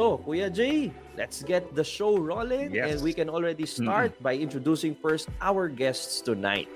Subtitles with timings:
[0.00, 2.88] So, Kuya Jay, let's get the show rolling Yes.
[2.88, 6.72] and we can already start by introducing first our guests tonight.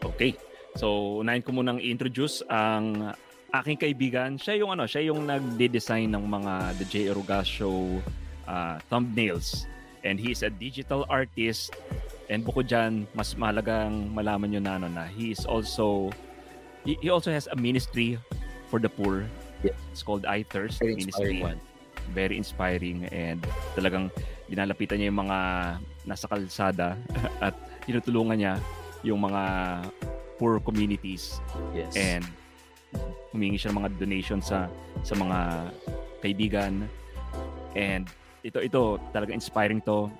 [0.00, 0.32] Okay.
[0.80, 3.12] So, unahin ko munang i-introduce ang
[3.52, 4.40] aking kaibigan.
[4.40, 6.94] Siya yung ano, siya yung nagde-design ng mga The J.
[7.12, 8.00] Eruga Show
[8.48, 9.68] uh, thumbnails.
[10.00, 11.76] And he is a digital artist.
[12.32, 16.08] And bukod dyan, mas mahalagang malaman nyo na ano na he is also
[16.88, 18.16] he, he also has a ministry
[18.72, 19.28] for the poor.
[19.60, 19.76] Yeah.
[19.92, 21.44] It's called I Thirst Ministry.
[21.44, 21.60] one.
[22.10, 23.40] Very inspiring and
[23.76, 24.10] talagang
[24.50, 25.38] dinalapitan niya yung mga
[26.08, 26.98] nasa kalsada
[27.46, 27.54] at
[27.86, 28.54] tinutulungan niya
[29.06, 29.42] yung mga
[30.40, 31.38] poor communities.
[31.76, 31.94] Yes.
[31.94, 32.24] and
[33.30, 34.66] humingi siya ng mga donations sa
[35.06, 35.38] sa mga
[36.24, 36.90] kaibigan.
[37.78, 38.10] And
[38.42, 40.10] ito ito talaga inspiring to.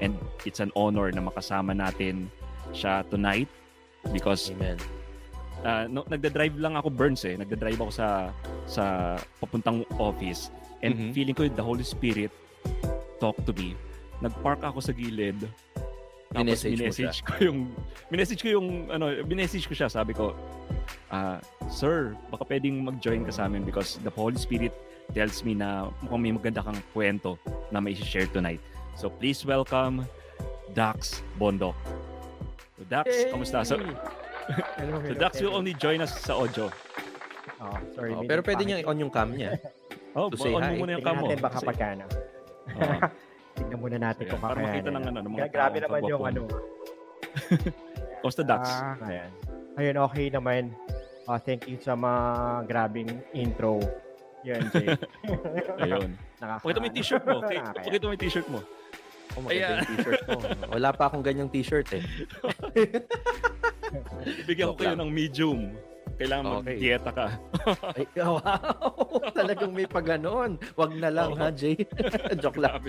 [0.00, 0.16] And
[0.48, 2.32] it's an honor na makasama natin
[2.72, 3.50] siya tonight
[4.14, 4.80] because Amen.
[5.60, 7.36] uh, no, nagda-drive lang ako Burns eh.
[7.36, 8.08] Nagda-drive ako sa
[8.64, 8.84] sa
[9.42, 10.48] papuntang office
[10.80, 11.10] and Mhm.
[11.12, 12.32] feeling ko the Holy Spirit
[13.18, 13.76] talk to me
[14.20, 15.36] nagpark ako sa gilid
[16.30, 17.58] tapos Minessage ko yung
[18.06, 20.30] minessage ko yung ano minessage ko siya sabi ko
[21.10, 24.70] ah sir baka pwedeng mag-join ka sa amin because the Holy Spirit
[25.10, 27.34] tells me na mukhang may maganda kang kwento
[27.74, 28.62] na may share tonight
[28.94, 30.06] so please welcome
[30.70, 31.74] Dax Bondok
[32.78, 33.34] so Dax Yay!
[33.34, 33.90] kamusta so, Hello,
[34.78, 35.58] so hello, Dax will hello.
[35.58, 36.70] only join us sa audio
[37.60, 38.16] Oh, sorry.
[38.16, 39.52] Oh, pero pwede niya on yung cam niya.
[40.12, 40.72] oh To say on hi.
[40.72, 42.04] mo muna yung Tingnan cam mo natin baka Kasi- pagkano.
[42.70, 42.94] Oo.
[43.60, 44.70] Tingnan muna natin Ayan, kung para kakayanin.
[44.72, 46.40] makita ng ano, ng mga Kaya grabe tao, naman yung ano.
[48.20, 48.62] Kamusta Dax?
[48.70, 49.30] Ah, ayan.
[49.76, 50.62] Ayun, okay naman.
[51.24, 52.22] Ah, thank you sa mga
[52.66, 53.78] grabing intro.
[54.42, 54.88] Yan, Jay.
[55.84, 56.16] Ayun.
[56.36, 57.36] Nakaka- Pakita mo yung t-shirt mo.
[57.40, 57.58] Okay.
[57.60, 58.60] Pakita mo yung t-shirt mo.
[59.30, 59.76] Oh, maganda Ayan.
[59.78, 60.38] yung t-shirt mo.
[60.70, 62.02] Wala pa akong ganyang t-shirt eh.
[64.44, 65.60] Bigyan ko kayo ng medium.
[66.20, 66.76] Kailangan Okay.
[66.76, 67.26] mag-dieta ka.
[67.96, 68.40] Ay, wow!
[69.40, 70.60] Talagang may pa ganon.
[70.76, 71.80] Wag na lang ha, Jay.
[72.44, 72.84] Joke lang.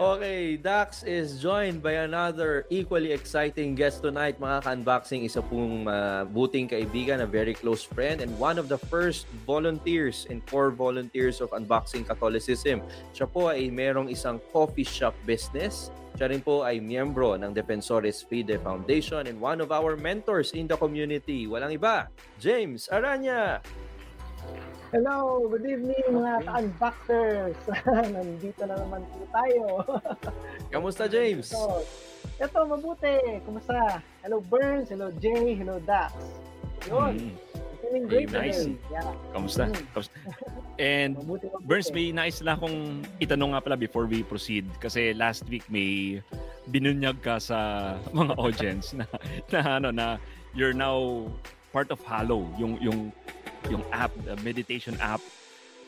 [0.00, 5.28] Okay, Dax is joined by another equally exciting guest tonight, mga ka-unboxing.
[5.28, 10.24] Isa pong uh, buting kaibigan, a very close friend, and one of the first volunteers
[10.32, 12.80] and core volunteers of Unboxing Catholicism.
[13.12, 15.92] Siya po ay merong isang coffee shop business.
[16.18, 20.66] Siya rin po ay miyembro ng Defensores Fide Foundation and one of our mentors in
[20.66, 21.46] the community.
[21.46, 22.10] Walang iba,
[22.42, 23.62] James Aranya.
[24.90, 27.54] Hello, good evening mga ka-unboxers.
[28.14, 29.62] Nandito na naman po tayo.
[30.74, 31.54] Kamusta, James?
[31.54, 31.86] So,
[32.42, 33.38] eto, mabuti.
[33.46, 34.02] Kumusta?
[34.26, 34.90] Hello, Burns.
[34.90, 35.54] Hello, Jay.
[35.54, 36.10] Hello, Dax.
[36.90, 37.30] Yun.
[37.30, 37.34] Mm.
[37.90, 38.70] Great Hey, nice.
[38.70, 38.78] today.
[38.86, 39.14] Yeah.
[39.34, 39.64] Kamusta?
[39.66, 39.82] Mm.
[39.90, 40.16] Kamusta?
[40.78, 41.12] And.
[41.66, 44.64] Burns, may nais lang akong itanong nga pala before we proceed.
[44.78, 46.22] Kasi last week may
[46.70, 47.58] binunyag ka sa
[48.16, 49.04] mga audience na,
[49.50, 50.06] na ano na
[50.54, 51.26] you're now
[51.74, 53.10] part of Halo, yung yung
[53.68, 55.20] yung app, the meditation app.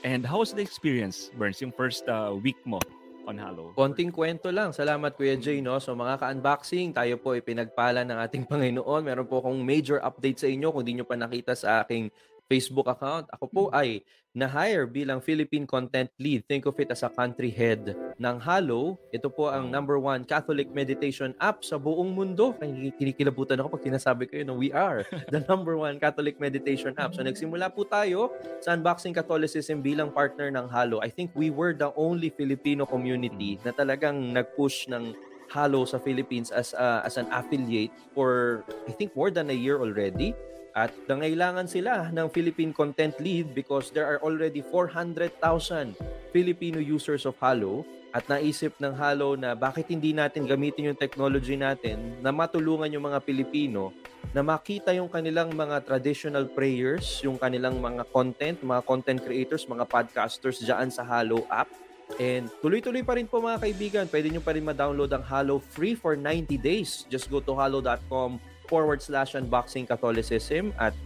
[0.03, 2.83] And how was the experience, Burns, yung first uh, week mo
[3.27, 3.65] on Halo?
[3.75, 4.75] Konting kwento lang.
[4.75, 5.63] Salamat Kuya Jay.
[5.63, 5.79] No?
[5.79, 9.03] So mga ka-unboxing, tayo po ay pinagpala ng ating Panginoon.
[9.07, 12.11] Meron po akong major update sa inyo kung di nyo pa nakita sa aking
[12.51, 13.29] Facebook account.
[13.33, 16.49] Ako po ay na-hire bilang Philippine Content Lead.
[16.49, 18.97] Think of it as a country head ng Halo.
[19.13, 22.57] Ito po ang number one Catholic meditation app sa buong mundo.
[22.97, 24.57] Kinikilabutan ako pag sinasabi ko yun, no?
[24.57, 25.05] we are
[25.35, 27.13] the number one Catholic meditation app.
[27.13, 28.33] So nagsimula po tayo
[28.65, 31.05] sa Unboxing Catholicism bilang partner ng Halo.
[31.05, 35.13] I think we were the only Filipino community na talagang nag-push ng
[35.53, 39.77] Halo sa Philippines as a, as an affiliate for I think more than a year
[39.77, 40.33] already.
[40.73, 45.37] At nangailangan sila ng Philippine Content Lead because there are already 400,000
[46.33, 47.85] Filipino users of Halo
[48.17, 53.05] at naisip ng Halo na bakit hindi natin gamitin yung technology natin na matulungan yung
[53.09, 53.93] mga Pilipino
[54.33, 59.85] na makita yung kanilang mga traditional prayers, yung kanilang mga content, mga content creators, mga
[59.85, 61.69] podcasters dyan sa Halo app.
[62.17, 65.93] And tuloy-tuloy pa rin po mga kaibigan, pwede nyo pa rin ma-download ang Halo free
[65.93, 67.05] for 90 days.
[67.13, 68.41] Just go to halo.com
[68.73, 70.97] forward slash unboxing Catholicism at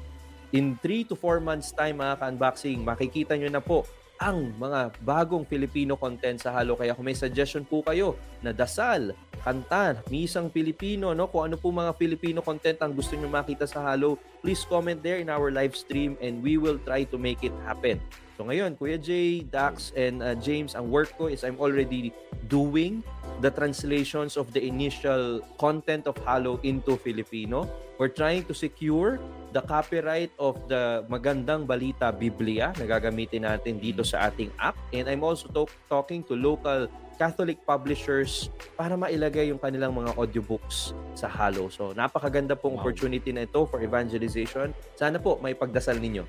[0.54, 3.82] in 3 to 4 months time mga ka-unboxing, makikita nyo na po
[4.16, 6.78] ang mga bagong Filipino content sa Halo.
[6.78, 9.12] Kaya kung may suggestion po kayo na dasal,
[9.44, 11.28] kanta, misang Pilipino, no?
[11.28, 15.20] kung ano po mga Filipino content ang gusto nyo makita sa Halo, please comment there
[15.20, 18.00] in our live stream and we will try to make it happen.
[18.36, 22.12] So ngayon, Kuya Jay, Dax, and uh, James, ang work ko is I'm already
[22.52, 23.00] doing
[23.40, 27.64] the translations of the initial content of Halo into Filipino.
[27.96, 29.16] We're trying to secure
[29.56, 34.76] the copyright of the Magandang Balita Biblia na gagamitin natin dito sa ating app.
[34.92, 40.92] And I'm also talk- talking to local Catholic publishers para mailagay yung kanilang mga audiobooks
[41.16, 41.72] sa Halo.
[41.72, 42.84] So napakaganda pong Wow.
[42.84, 44.76] opportunity na ito for evangelization.
[44.92, 46.28] Sana po may pagdasal ninyo.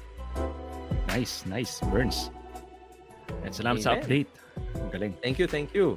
[1.07, 2.29] Nice, nice, Burns.
[3.43, 4.03] At salamat sa Amen.
[4.03, 4.29] update.
[4.79, 5.13] Ang galing.
[5.23, 5.95] Thank you, thank you.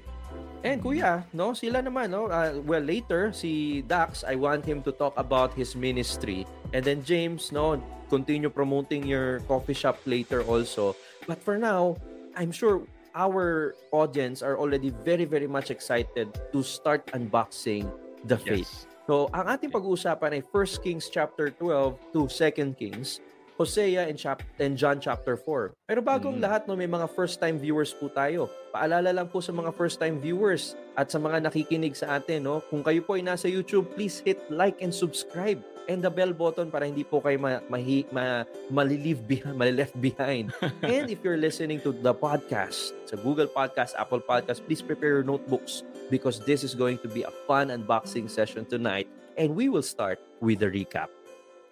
[0.61, 4.93] And kuya, no, sila naman, no, uh, well later si Dax, I want him to
[4.93, 6.45] talk about his ministry.
[6.77, 7.81] And then James, no,
[8.13, 10.95] continue promoting your coffee shop later also.
[11.25, 11.97] But for now,
[12.37, 12.85] I'm sure
[13.17, 17.89] our audience are already very very much excited to start unboxing
[18.29, 18.69] the faith.
[18.69, 18.87] Yes.
[19.09, 23.19] So, ang ating pag-uusapan ay 1 Kings chapter 12 to 2 Kings,
[23.61, 25.77] Hosea and, chap- and John chapter 4.
[25.85, 26.45] Pero bagong Mm.
[26.49, 28.49] lahat, no, may mga first-time viewers po tayo.
[28.73, 32.81] Paalala lang po sa mga first-time viewers at sa mga nakikinig sa atin, no, kung
[32.81, 35.61] kayo po ay nasa YouTube, please hit like and subscribe
[35.93, 40.57] and the bell button para hindi po kayo ma, mahi, ma, malilive behind, malileft behind.
[40.81, 45.27] and if you're listening to the podcast, sa Google Podcast, Apple Podcast, please prepare your
[45.27, 49.05] notebooks because this is going to be a fun unboxing session tonight.
[49.37, 51.13] And we will start with the recap.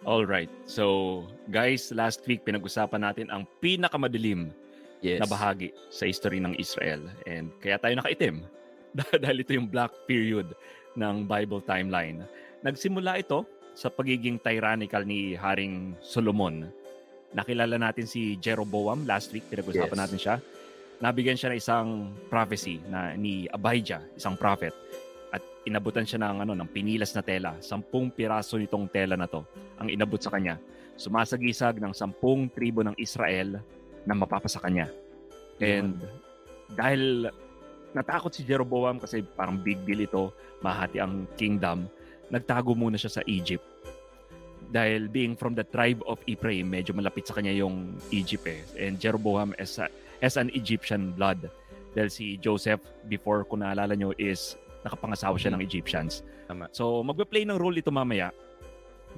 [0.06, 0.50] All right.
[0.64, 4.54] So, guys, last week pinag-usapan natin ang pinakamadilim
[4.98, 5.22] Yes.
[5.22, 6.98] na bahagi sa history ng Israel.
[7.22, 8.42] And kaya tayo nakaitim
[9.22, 10.54] dahil ito yung black period
[10.98, 12.26] ng Bible timeline.
[12.66, 13.46] Nagsimula ito
[13.78, 16.66] sa pagiging tyrannical ni Haring Solomon.
[17.30, 20.02] Nakilala natin si Jeroboam last week, pinag-usapan Yes.
[20.02, 20.36] natin siya.
[20.98, 21.88] Nabigyan siya ng isang
[22.26, 24.74] prophecy na ni Abijah, isang prophet.
[25.68, 27.52] Inabutan siya ng ano ng pinilas na tela.
[27.60, 29.44] Sampung piraso nitong tela na to
[29.76, 30.56] ang inabot sa kanya.
[30.96, 33.60] Sumasagisag ng sampung tribo ng Israel
[34.08, 34.88] na mapapasa kanya.
[35.60, 36.00] And
[36.72, 37.28] dahil
[37.92, 40.32] natakot si Jeroboam kasi parang big deal ito,
[40.64, 41.86] mahati ang kingdom,
[42.32, 43.64] nagtago muna siya sa Egypt.
[44.68, 48.60] Dahil being from the tribe of Ephraim, medyo malapit sa kanya yung Egypt eh.
[48.76, 51.48] And Jeroboam as, a- as an Egyptian blood.
[51.96, 56.24] Dahil si Joseph, before kung naalala nyo, is nakapangasawa siya ng Egyptians.
[56.48, 56.72] Tama.
[56.72, 58.32] So magpe-play ng role ito mamaya.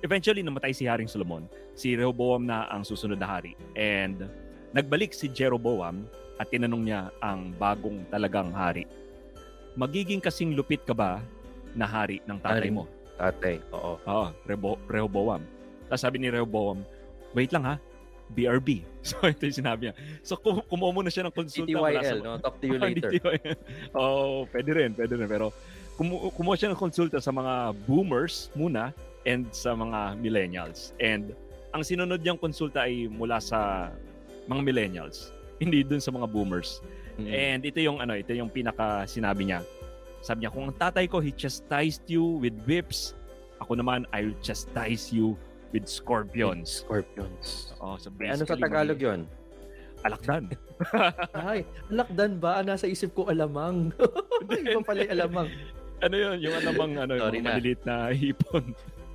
[0.00, 1.44] Eventually, namatay si Haring Solomon.
[1.76, 3.52] Si Rehoboam na ang susunod na hari.
[3.76, 4.26] And
[4.72, 6.08] nagbalik si Jeroboam
[6.40, 8.88] at tinanong niya ang bagong talagang hari.
[9.76, 11.20] Magiging kasing lupit ka ba
[11.76, 12.70] na hari ng tatay Hari.
[12.72, 12.88] mo?
[13.20, 14.00] Tatay, oo.
[14.00, 15.44] Oo, Rebo- Rehoboam.
[15.86, 16.80] Tapos sabi ni Rehoboam,
[17.36, 17.74] wait lang ha,
[18.30, 18.68] BRB.
[19.00, 19.94] So ito yung sinabi niya.
[20.20, 21.72] So kum- kumuha muna siya ng konsulta.
[21.72, 22.36] mula sa- no?
[22.36, 23.10] Talk to you Oh, later.
[23.96, 25.24] Oo, pwede rin, pwede rin.
[25.24, 25.56] Pero
[25.96, 28.92] kumu- kumuha siya ng konsulta sa mga boomers muna
[29.24, 30.92] and sa mga millennials.
[31.00, 31.32] And
[31.72, 33.88] ang sinunod niyang konsulta ay mula sa
[34.48, 36.84] mga millennials, hindi dun sa mga boomers.
[37.16, 37.26] Mm.
[37.28, 39.60] And ito yung ano, ito yung pinaka sinabi niya.
[40.20, 43.16] Sabi niya, kung ang tatay ko, he chastised you with whips,
[43.60, 46.82] ako naman, I will chastise you with scorpions.
[46.82, 47.72] Scorpions.
[47.78, 49.20] Oh, so Eh, ano sa basically, Tagalog yon?
[50.00, 50.44] Alakdan.
[51.36, 51.60] Ay,
[51.92, 52.64] lakdan ba?
[52.64, 53.92] Nasa isip ko alamang.
[54.48, 55.48] Iba pala yung alamang.
[56.00, 56.36] ano yun?
[56.40, 57.50] Yung alamang ano, Sorry yung na.
[57.52, 58.64] maliliit na hipon.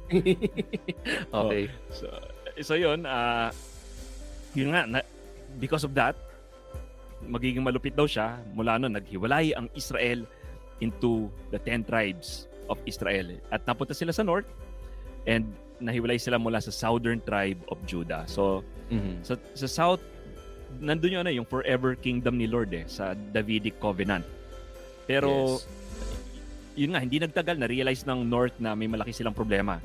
[1.33, 1.63] okay.
[1.89, 2.05] So,
[2.61, 3.49] so yun, ah
[4.53, 4.99] yun nga, na,
[5.57, 6.13] because of that,
[7.25, 8.37] magiging malupit daw siya.
[8.53, 10.23] Mula nun, naghiwalay ang Israel
[10.79, 13.33] into the 10 tribes of Israel.
[13.49, 14.45] At napunta sila sa north
[15.25, 15.45] and
[15.77, 18.23] nahiwalay sila mula sa southern tribe of Judah.
[18.25, 19.25] So, Mhm.
[19.25, 20.01] sa, sa south,
[20.79, 24.23] nandun yung, ano, yung forever kingdom ni Lord eh, sa Davidic covenant.
[25.05, 25.67] Pero, Yes.
[26.75, 29.81] yun nga, hindi nagtagal, na-realize ng North na may malaki silang problema.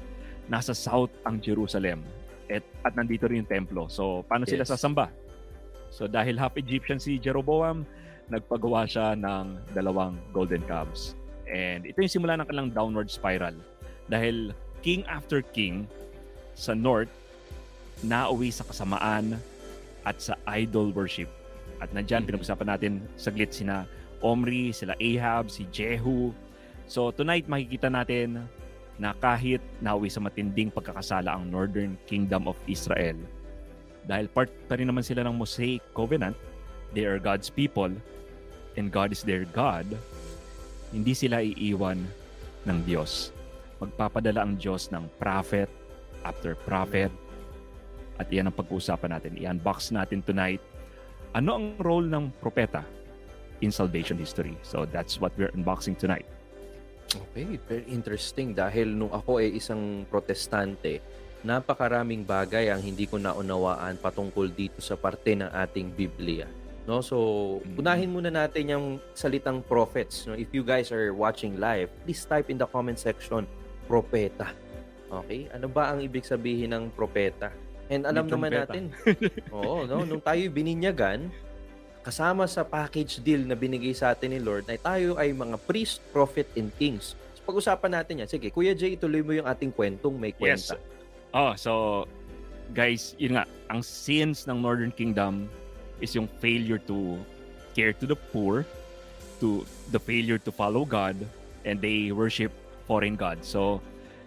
[0.46, 2.02] Nasa South ang Jerusalem.
[2.50, 3.86] At, at nandito rin yung templo.
[3.86, 4.74] So, paano sila Yes.
[4.74, 5.10] sasamba?
[5.90, 7.86] So, dahil half Egyptian si Jeroboam,
[8.30, 11.14] nagpagawa siya ng dalawang golden calves.
[11.50, 13.54] And ito yung simula ng kanilang downward spiral.
[14.06, 15.86] Dahil king after king
[16.56, 17.12] sa North,
[18.04, 19.36] nauwi sa kasamaan
[20.04, 21.28] at sa idol worship.
[21.80, 22.36] At nandyan, Mhm.
[22.36, 23.88] pinag-usapan natin saglit sina
[24.20, 26.32] Omri, sila Ahab, si Jehu.
[26.84, 28.44] So tonight makikita natin
[29.00, 33.16] na kahit nauwi sa matinding pagkakasala ang Northern Kingdom of Israel,
[34.04, 36.36] dahil part pa rin naman sila ng Mosaic Covenant,
[36.92, 37.88] they are God's people,
[38.76, 39.88] and God is their God,
[40.92, 42.04] hindi sila iiwan
[42.68, 43.32] ng Diyos.
[43.80, 45.68] Magpapadala ang Diyos ng prophet
[46.22, 47.08] after prophet,
[48.20, 49.40] at iyan ang pag-uusapan natin.
[49.40, 50.60] I-unbox natin tonight
[51.30, 52.82] ano ang role ng propeta
[53.62, 54.58] in salvation history?
[54.66, 56.26] So that's what we're unboxing tonight.
[57.10, 61.02] Okay, very interesting dahil nung ako ay isang protestante,
[61.42, 66.46] napakaraming bagay ang hindi ko naunawaan patungkol dito sa parte ng ating Biblia.
[66.86, 67.02] No?
[67.02, 67.16] So,
[67.62, 67.80] Mm.
[67.82, 70.26] unahin muna natin yung salitang prophets.
[70.30, 70.38] No?
[70.38, 73.46] If you guys are watching live, please type in the comment section,
[73.90, 74.54] propeta.
[75.10, 75.50] Okay?
[75.50, 77.50] Ano ba ang ibig sabihin ng propeta?
[77.90, 78.82] And alam May naman natin,
[79.50, 80.06] oo, no?
[80.06, 81.26] nung tayo bininyagan,
[82.06, 85.98] kasama sa package deal na binigay sa atin ni Lord, ay tayo ay mga priest,
[86.14, 87.18] prophet, and kings.
[87.34, 88.28] So, pag-usapan natin yan.
[88.30, 90.70] Sige, Kuya Jay, ituloy mo yung ating kwentong may Yes.
[90.70, 90.78] kwenta.
[91.34, 92.06] Oh, so
[92.70, 95.50] guys, yun nga, ang sins ng Northern Kingdom
[95.98, 97.18] is yung failure to
[97.74, 98.62] care to the poor,
[99.42, 101.18] to the failure to follow God,
[101.66, 102.54] and they worship
[102.90, 103.46] foreign gods.
[103.46, 103.78] So,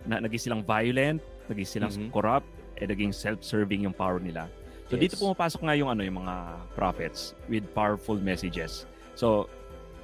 [0.07, 1.19] na, naging silang violent,
[1.51, 2.15] naging silang Mhm.
[2.15, 2.47] corrupt,
[2.79, 4.47] and naging self-serving yung power nila.
[4.87, 5.21] So, dito Yes.
[5.21, 8.87] pumapasok nga yung, ano, yung mga prophets with powerful messages.
[9.19, 9.51] So,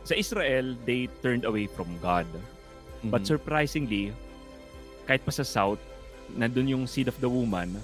[0.03, 2.27] sa Israel, they turned away from God.
[3.07, 3.31] But Mhm.
[3.31, 4.11] surprisingly,
[5.07, 5.79] kahit pa sa South,
[6.35, 7.79] nandun yung seed of the woman,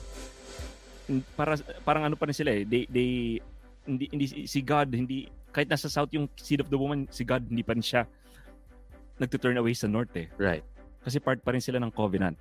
[1.39, 1.55] para,
[1.85, 3.39] parang ano pa rin sila eh, they, they,
[3.85, 7.45] hindi, hindi, si God, hindi, kahit nasa South yung seed of the woman, si God,
[7.47, 8.03] hindi pa rin siya
[9.19, 10.27] nagtuturn away sa North eh.
[10.35, 10.63] Right.
[11.05, 12.35] Kasi part pa rin sila ng covenant,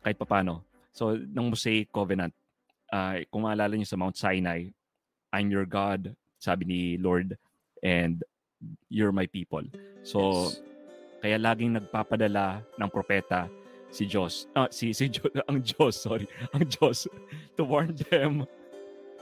[0.00, 0.64] kahit papano.
[0.90, 2.34] So, ng Mosaic covenant,
[2.90, 4.72] ah, kung maalala niyo sa Mount Sinai,
[5.30, 7.38] I'm your God, sabi ni Lord,
[7.84, 8.24] and
[8.90, 9.62] you're my people.
[10.02, 10.60] So, Yes.
[11.20, 13.46] kaya laging nagpapadala ng propeta
[13.92, 17.06] si Diyos, ah, si, si Diyos, ang Diyos, sorry, ang Diyos,
[17.58, 18.48] to warn them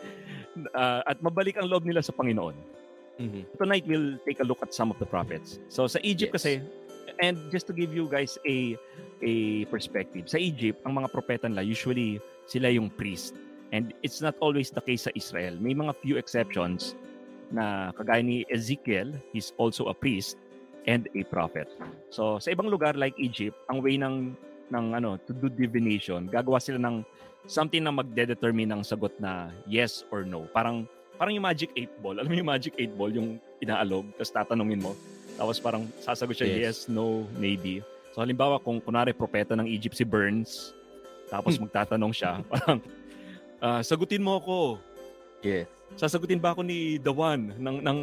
[0.78, 2.77] ah, at mabalik ang loob nila sa Panginoon.
[3.18, 3.42] Mhm.
[3.58, 5.58] Tonight, we'll take a look at some of the prophets.
[5.68, 6.36] So, sa Egypt Yes.
[6.38, 6.52] kasi,
[7.18, 8.78] and just to give you guys a
[9.20, 13.34] a perspective, sa Egypt, ang mga propeta nila, usually, sila yung priest.
[13.74, 15.58] And it's not always the case sa Israel.
[15.58, 16.94] May mga few exceptions
[17.52, 20.38] na kagaya ni Ezekiel, he's also a priest
[20.88, 21.68] and a prophet.
[22.08, 24.32] So sa ibang lugar like Egypt, ang way ng
[24.72, 27.04] ng ano to do divination, gagawa sila ng
[27.44, 30.48] something na magde-determine ng sagot na yes or no.
[30.52, 32.16] Parang parang yung magic 8 ball.
[32.22, 34.94] Alam mo yung magic 8 ball yung inaalog, tapos tatanungin mo.
[35.34, 36.58] Tapos parang sasagot siya Yes.
[36.62, 37.82] yes, no, maybe.
[38.14, 40.72] So halimbawa kung kunwari propeta ng Egypt si Burns,
[41.26, 42.78] tapos magtatanong siya, parang
[43.58, 44.78] ah, sagutin mo ako.
[45.42, 45.66] Yes.
[45.98, 47.98] Sasagutin ba ako ni The One ng ng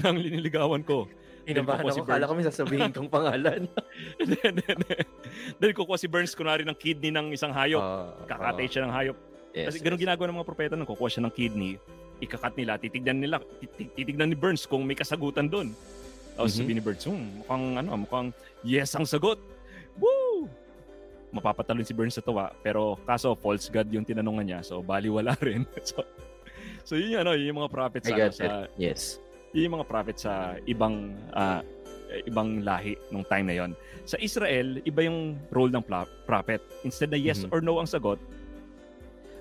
[0.00, 1.08] ng liniligawan ko?
[1.40, 2.04] Si ako.
[2.04, 2.28] Kala Burns.
[2.28, 3.66] ko may sasabihin kong pangalan.
[5.58, 7.82] then kukuha si Burns kunwari ng kidney ng isang hayop.
[7.82, 9.16] Ah, Kakatay ah, siya ng hayop.
[9.56, 10.04] yes, Kasi ganun yes.
[10.06, 11.80] ginagawa ng mga propeta nung kukuha siya ng kidney,
[12.20, 15.72] ikakat nila, titignan nila, titig- titignan ni Burns kung may kasagutan doon.
[16.36, 16.58] Tapos Mhm.
[16.60, 18.28] sabihin ni Burns, hmm, mukhang ano, mukhang
[18.62, 19.40] yes ang sagot.
[19.96, 20.46] Woo!
[21.30, 25.62] Mapapatalon si Burns sa tuwa, pero kaso false god yung tinanongan niya, so baliwala rin.
[25.80, 26.02] so,
[26.82, 27.72] so yun yung, ano, yun yung mga
[28.10, 28.70] got sa, it.
[28.76, 29.16] Yes.
[29.54, 31.62] yun yung mga prophets sa ibang ah,
[32.26, 33.70] ibang lahi nung time na yon.
[34.02, 35.84] Sa Israel, iba yung role ng
[36.26, 36.58] prophet.
[36.82, 37.54] Instead na yes Mhm.
[37.54, 38.18] or no ang sagot,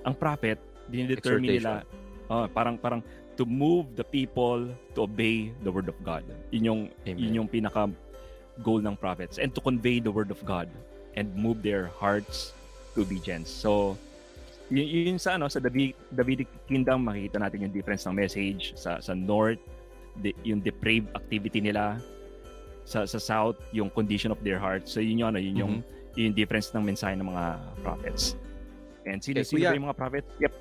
[0.05, 1.81] ang prophet, dinidetermine nila,
[2.29, 3.01] ah, parang parang
[3.35, 6.23] to move the people to obey the word of God.
[6.51, 7.17] Yun yung Amen.
[7.19, 7.87] yun yung pinaka
[8.61, 10.67] goal ng prophets and to convey the word of God
[11.15, 12.51] and move their hearts
[12.93, 13.47] to obedience.
[13.47, 13.95] So
[14.69, 18.99] yun, yun sa ano sa David, Davidic kingdom makikita natin yung difference ng message sa
[18.99, 19.57] sa north
[20.19, 21.97] the, yung depraved activity nila
[22.83, 24.83] sa sa south yung condition of their heart.
[24.85, 26.17] So yun yung ano yun yung Mm-hmm.
[26.19, 27.45] yun yung difference ng mensahe ng mga
[27.79, 28.35] prophets.
[29.07, 29.69] And sino Okay, sino kuya.
[29.71, 30.29] ba yung mga prophets?
[30.43, 30.53] Yep.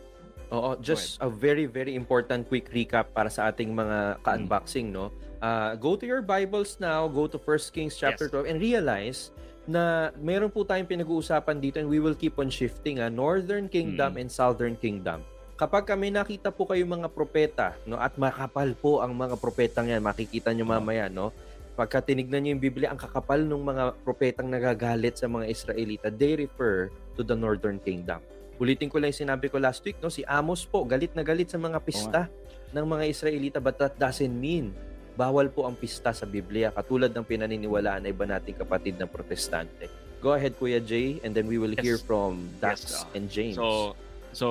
[0.49, 5.13] Oo, just a very very important quick recap para sa ating mga ka-unboxing, no?
[5.39, 8.49] Uh, go to your Bibles now, go to 1 Kings chapter Yes.
[8.49, 9.31] 12 and realize
[9.69, 14.17] na meron po tayong pinag-uusapan dito and we will keep on shifting, ah, Northern Kingdom
[14.17, 14.21] Mm.
[14.25, 15.21] and Southern Kingdom.
[15.55, 20.01] Kapag kami nakita po kayo mga propeta, no, at makapal po ang mga propetang yan,
[20.01, 21.35] makikita nyo mamaya, no?
[21.77, 26.35] Pagka tinignan nyo yung Biblia, ang kakapal ng mga propetang nagagalit sa mga Israelita, they
[26.35, 28.19] refer to the Northern Kingdom.
[28.59, 30.11] Ulitin ko lang yung sinabi ko last week, no?
[30.11, 32.27] Si Amos po, galit na galit sa mga pista
[32.75, 34.75] ng mga Israelita, but that doesn't mean
[35.15, 39.91] bawal po ang pista sa Biblia, katulad ng pinaniniwalaan ng iba nating kapatid na protestante.
[40.23, 41.83] Go ahead, Kuya Jay, and then we will Yes.
[41.83, 43.17] hear from Dax Yes, ah.
[43.19, 43.59] and James.
[43.59, 43.99] So,
[44.31, 44.47] so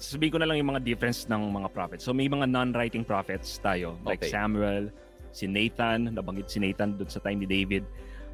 [0.00, 2.08] sabihin ko na lang yung mga difference ng mga prophets.
[2.08, 4.32] So may mga non-writing prophets tayo, like Okay.
[4.32, 4.88] Samuel,
[5.36, 7.84] si Nathan, nabanggit si Nathan doon sa time ni David.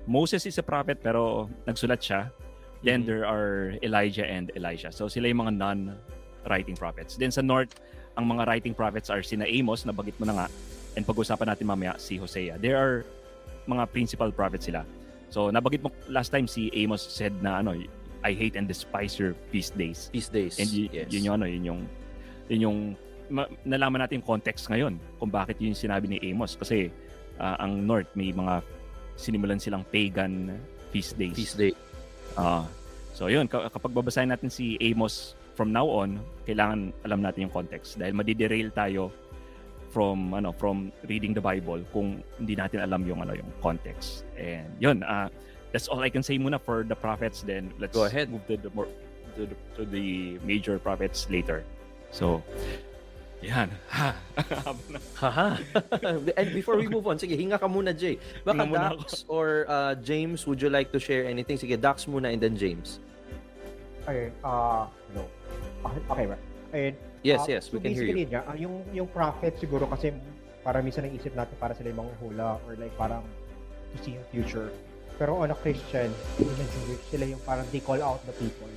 [0.06, 2.30] Moses is a prophet pero nagsulat siya.
[2.82, 3.06] Then Mhm.
[3.06, 4.90] there are Elijah and Elisha.
[4.90, 7.14] So sila yung mga non-writing prophets.
[7.14, 7.78] Then sa north,
[8.18, 10.46] ang mga writing prophets are sina Amos, nabanggit mo na nga.
[10.92, 12.58] And pag-usapan natin mamaya si Hosea.
[12.60, 13.06] There are
[13.64, 14.84] mga principal prophets sila.
[15.32, 17.72] So nabanggit mo last time si Amos said na ano,
[18.22, 20.12] I hate and despise your feast days.
[20.12, 20.58] Peace days.
[20.60, 21.08] And y- yes.
[21.10, 21.80] yun yung ano, yun yung
[22.46, 22.78] yun yung
[23.32, 26.92] ma- nalaman natin yung context ngayon kung bakit yun yung sinabi ni Amos kasi
[27.40, 28.60] uh, ang North may mga
[29.16, 30.52] sinimulan silang pagan
[30.92, 31.32] feast days.
[31.34, 31.72] Feast day.
[32.36, 32.64] Uh,
[33.12, 38.00] so yun, kapag babasahin natin si Amos from now on, kailangan alam natin yung context
[38.00, 39.12] dahil madiderail tayo
[39.92, 44.24] from ano from reading the Bible kung hindi natin alam yung ano yung context.
[44.40, 45.28] And yun, uh,
[45.72, 48.32] that's all I can say muna for the prophets then let's Go ahead.
[48.32, 48.88] move to the more
[49.36, 51.64] to the, to the major prophets later.
[52.12, 52.40] So
[53.42, 53.68] yan.
[53.90, 54.14] Ha.
[55.18, 55.58] Haha.
[56.38, 58.18] And before we move on, sige, hinga ka muna, Jay.
[58.46, 61.58] Baka muna Dax or uh, James, would you like to share anything?
[61.58, 63.02] Sige, Dax muna and then James.
[64.06, 65.26] Okay, uh, no.
[65.86, 66.36] Okay, okay ba?
[66.72, 66.94] Ayun.
[67.22, 68.26] Yes, Ah, yes, we so can hear you.
[68.26, 70.10] Nga, ah, yung, yung prophet siguro kasi
[70.66, 73.22] para minsan naisip natin para sila yung mga hula or like parang
[73.94, 74.70] to see yung future.
[75.18, 78.70] Pero on a Christian, in a Jewish, sila yung parang they call out the people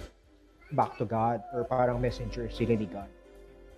[0.74, 3.10] back to God or parang messenger sila ni God.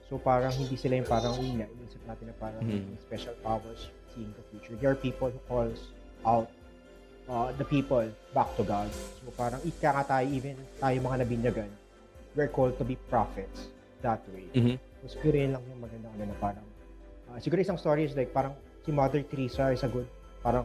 [0.08, 2.96] So parang hindi sila yung parang yun nga, inisip natin na parang Mhm.
[2.96, 4.76] may special powers seeing the future.
[4.80, 5.92] There are people who calls
[6.24, 6.48] out
[7.28, 8.88] uh, the people back to God.
[9.20, 11.68] So parang ika nga tayo, even tayo mga nabinyagan,
[12.40, 13.68] we're called to be prophets
[14.00, 14.48] that way.
[14.56, 14.80] Mhm.
[15.04, 16.68] So, siguro yun lang yung magandang ano na parang
[17.28, 20.08] ah, siguro isang story is like parang si Mother Teresa is a good
[20.40, 20.64] parang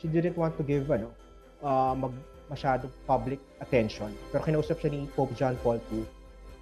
[0.00, 1.12] she didn't want to give ano
[1.60, 2.16] uh, mag
[2.48, 6.04] masyado public attention pero kinausap siya ni Pope John Paul II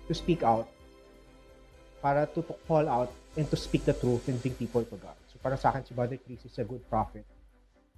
[0.06, 0.66] to speak out
[2.00, 5.16] para to, to call out and to speak the truth and bring people to God.
[5.28, 7.24] So parang sa akin si Mother Teresa is a good prophet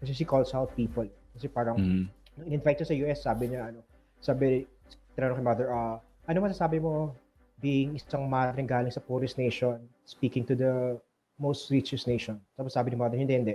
[0.02, 1.06] kasi she calls out people.
[1.32, 2.04] Kasi parang Mm.
[2.36, 3.80] nung in-invite siya sa US, sabi niya, ano,
[4.18, 4.66] sabi,
[5.14, 7.14] tinanong kay mother, ah, ano masasabi mo
[7.62, 10.98] being isang maring galing sa poorest nation, speaking to the
[11.38, 12.42] most richest nation?
[12.58, 13.54] Tapos sabi ni mother, hindi, hindi.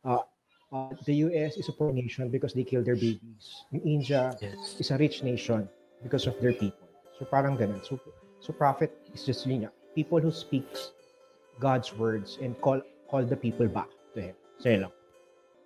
[0.00, 0.24] Ah,
[0.72, 3.68] ah, the US is a poor nation because they kill their babies.
[3.68, 4.80] Yung India Yes.
[4.80, 5.68] is a rich nation
[6.00, 6.88] because of their people.
[7.20, 7.84] So parang ganun.
[7.84, 8.00] So,
[8.44, 10.92] so prophet is just yun people who speaks
[11.56, 14.36] God's words and call call the people back to Him.
[14.58, 14.94] So yun lang.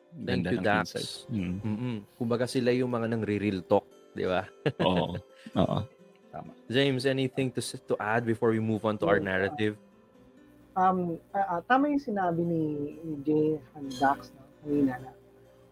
[0.09, 0.89] Thank Ganda you, Dax.
[1.29, 1.57] Mm.
[1.65, 1.97] Mm-mm.
[2.17, 4.45] Kumbaga sila yung mga nang real talk, di ba?
[4.89, 5.17] Oo.
[5.57, 5.79] Oo.
[6.69, 9.81] James, anything to s- to add before we move on to our narrative?
[10.79, 12.63] um, ah, ah, tama yung sinabi ni,
[13.03, 15.11] ni Jay and Dax no, kanina na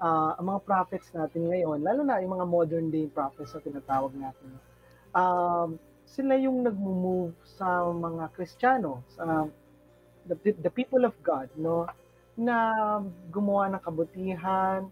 [0.02, 4.12] ah, ang mga prophets natin ngayon, lalo na yung mga modern day prophets na tinatawag
[4.18, 4.50] natin,
[5.14, 9.44] um, sila yung nagmo-move sa mga Kristiyano, sa
[10.24, 11.86] the, the people of God, no,
[12.38, 12.56] na
[13.28, 14.86] gumawa ng kabutihan,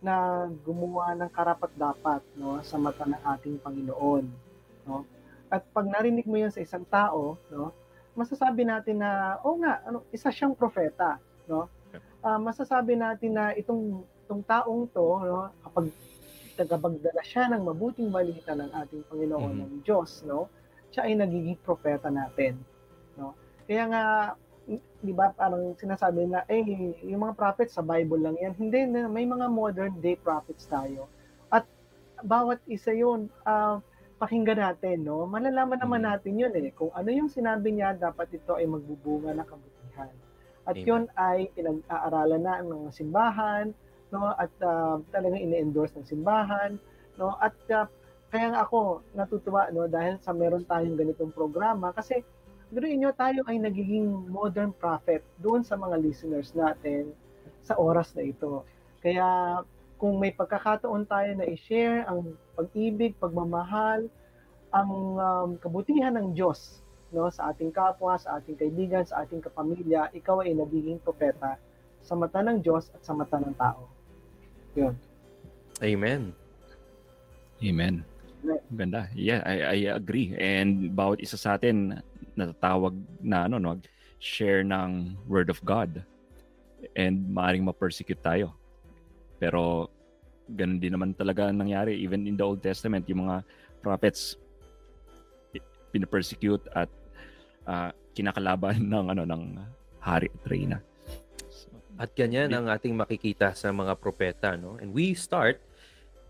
[0.00, 2.56] na gumawa ng karapat-dapat no?
[2.64, 4.24] Sa mata ng ating Panginoon
[4.88, 5.04] no?
[5.52, 7.68] At pag narinig mo 'yan sa isang tao no?
[8.16, 11.68] Masasabi natin na oh nga ano isa siyang propeta no?
[12.24, 15.52] Ah, masasabi natin na itong itong taong to no?
[15.68, 15.92] Kapag
[16.56, 19.60] tagapagdala siya ng mabuting balita ng ating Panginoon Mhm.
[19.68, 20.48] ng Diyos no
[20.90, 22.58] siya ay nagiging propeta natin
[23.16, 23.34] no?
[23.66, 24.02] Kaya nga
[25.00, 26.62] di ba parang sinasabi na eh
[27.02, 28.54] yung mga prophets sa Bible lang yan.
[28.54, 31.10] Hindi na may mga modern day prophets tayo.
[31.50, 31.66] At
[32.22, 33.80] bawat isa yun ah,
[34.20, 35.24] pakinggan natin no?
[35.26, 36.08] Malalaman naman Mhm.
[36.12, 40.12] natin yun eh kung ano yung sinabi niya dapat ito ay magbubunga ng kabutihan.
[40.68, 40.86] At Amen.
[40.86, 43.66] yun ay pinag-aaralan na ng mga simbahan
[44.12, 44.30] no?
[44.36, 46.76] At ah, talagang ini-endorse ng simbahan
[47.16, 47.34] no?
[47.40, 47.88] At ah,
[48.30, 52.22] kaya nga ako natutuwa no dahil sa meron tayong ganitong programa kasi
[52.70, 57.10] Biruin nyo, tayo ay nagiging modern prophet doon sa mga listeners natin
[57.66, 58.62] sa oras na ito.
[59.02, 59.58] Kaya
[59.98, 64.06] kung may pagkakataon tayo na i-share ang pag-ibig, pagmamahal,
[64.70, 66.78] ang um, kabutihan ng Diyos
[67.10, 71.58] no, sa ating kapwa, sa ating kaibigan, sa ating kapamilya, ikaw ay nagiging propeta
[72.06, 73.90] sa mata ng Diyos at sa mata ng tao.
[74.78, 74.94] Yun.
[75.82, 76.30] Amen.
[77.58, 78.09] Amen.
[78.70, 79.10] Ganda.
[79.12, 80.34] Yeah, I, I agree.
[80.38, 81.98] And bawat isa sa atin
[82.38, 83.76] natatawag na ano, no,
[84.22, 86.02] share ng word of God.
[86.96, 88.56] And maaring ma-persecute tayo.
[89.36, 89.90] Pero
[90.48, 93.46] ganun din naman talaga ang nangyari even in the Old Testament yung mga
[93.84, 94.34] prophets
[95.90, 96.90] pinapersecute at
[97.66, 99.42] ah, kinakalaban ng ano ng
[99.98, 100.78] hari at reyna.
[101.50, 104.78] So, At ganyan ang ating makikita sa mga propeta, no?
[104.78, 105.60] And we start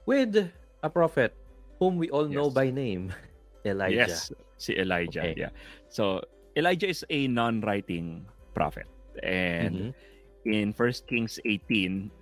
[0.08, 0.48] with
[0.80, 1.36] a prophet
[1.80, 2.54] whom we all know Yes.
[2.54, 3.10] by name,
[3.64, 4.06] Elijah.
[4.06, 5.24] Yes, si Elijah.
[5.24, 5.48] Okay.
[5.48, 5.52] Yeah.
[5.88, 6.20] So
[6.54, 8.84] Elijah is a non-writing prophet.
[9.24, 10.46] And Mhm.
[10.46, 12.12] in 1 Kings 18,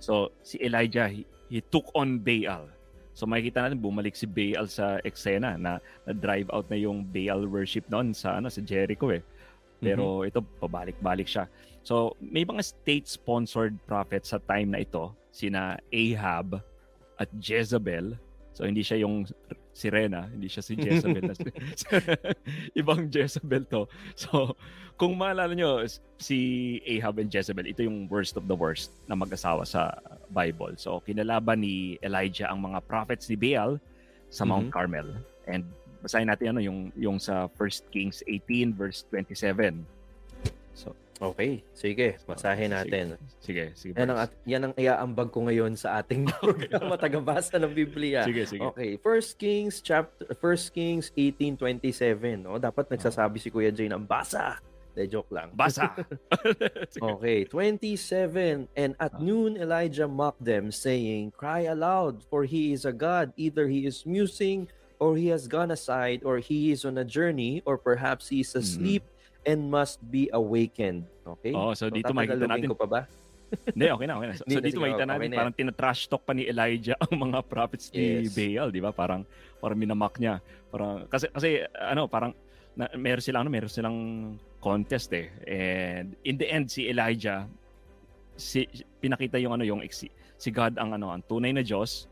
[0.00, 2.68] so si Elijah, he, he took on Baal.
[3.12, 7.48] So makikita natin bumalik si Baal sa eksena na, na drive out na yung Baal
[7.48, 9.24] worship noon sa ano sa Jericho eh.
[9.76, 11.48] Pero ito pabalik-balik siya.
[11.80, 16.60] So may mga state-sponsored prophets sa time na ito, sina Ahab
[17.16, 18.16] at Jezebel.
[18.56, 19.28] So hindi siya yung
[19.76, 21.36] Sirena, hindi siya si Jezebel.
[22.80, 23.84] Ibang Jezebel to.
[24.16, 24.56] So,
[24.96, 25.84] kung maalala nyo,
[26.16, 26.38] si
[26.96, 30.00] Ahab and Jezebel, ito yung worst of the worst na mag-asawa sa
[30.32, 30.80] Bible.
[30.80, 33.76] So, kinalaban ni Elijah ang mga prophets ni Baal
[34.32, 34.80] sa Mount mm-hmm.
[34.80, 35.08] Carmel.
[35.44, 35.68] And
[36.00, 39.84] basahin natin ano yung yung sa 1 Kings 18 verse 27.
[40.72, 43.16] So, Okay, sige, basahin natin.
[43.40, 43.96] Sige, sige.
[43.96, 48.20] Yan ang, yan ang iaambag ko ngayon sa ating programa tagabasa ng Biblia.
[48.28, 48.60] Sige, sige.
[48.60, 52.60] Okay, First Kings chapter First Kings 18:27, no?
[52.60, 54.60] Dapat nagsasabi si Kuya Jay ng basa.
[54.92, 55.52] De joke lang.
[55.56, 55.92] Basa.
[57.16, 59.20] okay, 27 and at ah.
[59.20, 64.04] noon Elijah mocked them saying, "Cry aloud, for he is a god, either he is
[64.04, 68.44] musing or he has gone aside or he is on a journey or perhaps he
[68.44, 68.60] is mm-hmm.
[68.60, 69.15] asleep." Mm-hmm
[69.46, 71.06] and must be awakened.
[71.22, 71.54] Okay?
[71.54, 72.68] Oh, so, so dito makikita natin.
[72.68, 73.00] ko pa ba?
[73.46, 74.34] Hindi, okay na, okay na.
[74.34, 77.94] So, so dito makikita natin okay parang tinatrash talk pa ni Elijah ang mga prophets
[77.94, 78.34] ni yes.
[78.34, 78.90] Baal, di ba?
[78.90, 79.22] Parang
[79.62, 80.42] parang minamak niya.
[80.68, 82.34] Parang kasi kasi ano, parang
[82.74, 83.98] na, meron silang ano, meron silang
[84.58, 85.30] contest eh.
[85.46, 87.46] And in the end si Elijah
[88.36, 88.68] si
[89.00, 92.10] pinakita yung ano yung si God ang ano ang tunay na Diyos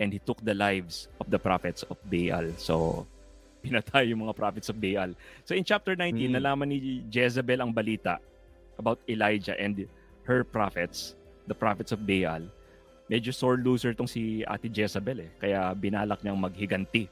[0.00, 2.48] and he took the lives of the prophets of Baal.
[2.56, 3.04] So
[3.60, 5.12] pinatay yung mga prophets of Baal.
[5.44, 6.34] So in chapter 19, mm.
[6.40, 8.18] nalaman ni Jezebel ang balita
[8.80, 9.84] about Elijah and
[10.24, 11.14] her prophets,
[11.46, 12.44] the prophets of Baal.
[13.10, 15.30] Medyo sore loser tong si Ate Jezebel eh.
[15.36, 17.10] Kaya binalak niyang maghiganti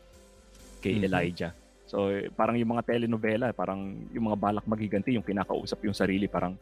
[0.79, 1.09] kay mm-hmm.
[1.11, 1.53] Elijah.
[1.89, 6.55] So parang yung mga telenovela, parang yung mga balak maghiganti, yung kinakausap yung sarili, parang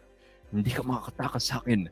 [0.51, 1.91] hindi ka makakatakas sa akin,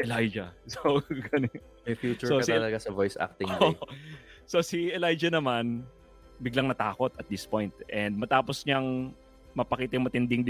[0.00, 0.50] Elijah.
[0.70, 1.50] So, ganun.
[1.86, 3.50] May future so, ka si, talaga sa voice acting.
[3.62, 3.74] Oh,
[4.44, 5.86] so si Elijah naman,
[6.44, 7.72] biglang natakot at this point.
[7.88, 9.16] And matapos niyang
[9.56, 10.44] mapakita yung matinding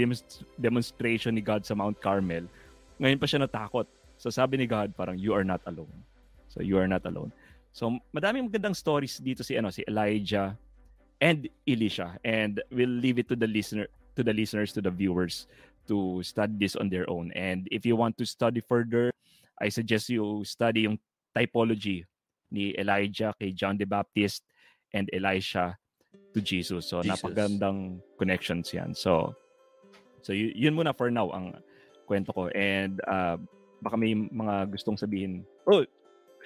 [0.59, 2.51] demonstration ni God sa Mount Carmel,
[2.99, 3.87] ngayon pa siya natakot.
[4.19, 5.91] So sabi ni God, parang you are not alone.
[6.51, 7.31] So you are not alone.
[7.71, 10.55] So madaming magandang stories dito si ano si Elijah
[11.23, 15.47] and Elisha and we'll leave it to the listener to the listeners to the viewers
[15.87, 17.35] to study this on their own.
[17.35, 19.11] And if you want to study further,
[19.59, 20.97] I suggest you study yung
[21.35, 22.07] typology
[22.47, 24.47] ni Elijah kay John the Baptist
[24.95, 25.75] and Elisha
[26.35, 26.91] to Jesus.
[26.91, 27.23] So Jesus.
[27.23, 28.91] napagandang connections yan.
[28.91, 29.31] So
[30.19, 31.55] so y- yun muna for now ang
[32.05, 33.39] kwento ko and uh,
[33.79, 35.47] baka may mga gustong sabihin.
[35.65, 35.87] Oh,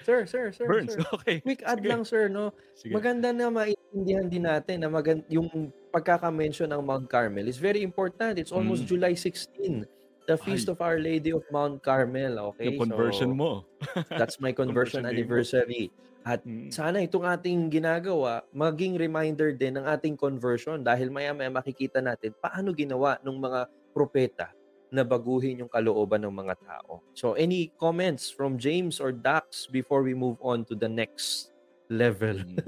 [0.00, 0.64] Sir, sir, sir.
[0.64, 0.96] Burns.
[0.96, 1.04] Sir.
[1.20, 1.44] Okay.
[1.44, 1.88] Quick add Sige.
[1.92, 2.56] lang, sir, no?
[2.72, 2.96] Sige.
[2.96, 8.40] Maganda na maintindihan din natin na magand- yung pagkaka-mention ng Mount Carmel is very important.
[8.40, 8.96] It's almost mm.
[8.96, 9.84] July 16,
[10.24, 10.72] the Feast Ay.
[10.72, 12.38] of Our Lady of Mount Carmel.
[12.54, 12.72] Okay?
[12.72, 13.50] Yung conversion so, mo.
[14.08, 15.92] that's my conversion, conversion anniversary.
[16.20, 16.68] At mm.
[16.68, 22.76] sana itong ating ginagawa, maging reminder din ng ating conversion dahil maya-maya makikita natin paano
[22.76, 23.60] ginawa ng mga
[23.96, 24.52] propeta
[24.90, 27.00] na baguhin yung kalooban ng mga tao.
[27.14, 31.54] So any comments from James or Dax before we move on to the next
[31.88, 32.36] level?
[32.36, 32.58] Mm.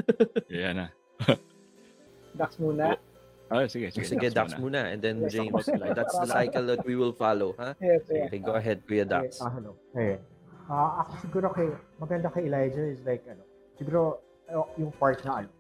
[0.49, 0.87] Yan na.
[2.39, 2.97] Dax muna.
[3.53, 4.09] Oh, sige, sige.
[4.09, 4.89] Sige, Dax, Dax muna.
[4.89, 4.93] muna.
[4.97, 5.69] And then yes, James.
[5.69, 7.53] Like, that's the cycle that we will follow.
[7.61, 7.77] Ha?
[7.77, 7.85] Huh?
[7.85, 8.33] Yes, yes.
[8.33, 9.37] Okay, go ahead, Kuya Dax.
[9.37, 9.73] Okay, uh, hello.
[9.93, 10.17] Hey.
[10.73, 11.69] Uh, ako siguro kay,
[12.01, 13.45] maganda kay Elijah is like, ano,
[13.77, 15.51] siguro uh, yung part na ano,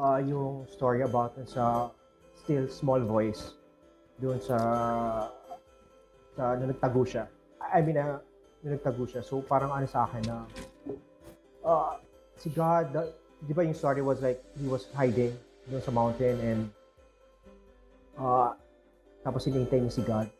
[0.00, 1.92] uh, yung story about sa
[2.40, 3.60] still small voice
[4.16, 4.56] doon sa
[6.32, 7.28] sa nung nagtago siya.
[7.60, 8.24] I mean, uh,
[8.64, 9.20] nagtago siya.
[9.20, 10.48] So parang ano sa akin na
[11.60, 12.00] uh,
[12.40, 13.12] si God, the,
[13.44, 15.36] di ba yung story was like he was hiding
[15.68, 16.60] doon sa mountain and
[18.16, 18.56] uh,
[19.20, 20.32] tapos hinihintay niya si God.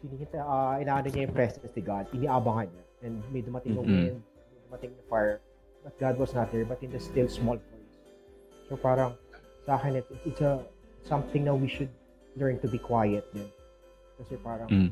[0.00, 2.08] Hinihintay, uh, inaano niya yung presence ni God.
[2.16, 2.84] Iniabangan niya.
[3.04, 4.16] And may dumating mm-hmm.
[4.16, 5.40] wind, may dumating na fire
[5.84, 7.94] that God was not there, but in the still small voice.
[8.68, 9.16] So parang
[9.64, 10.64] sa akin, it, it's a
[11.04, 11.88] something that we should
[12.36, 13.48] learn to be quiet din.
[14.20, 14.90] Kasi parang mm.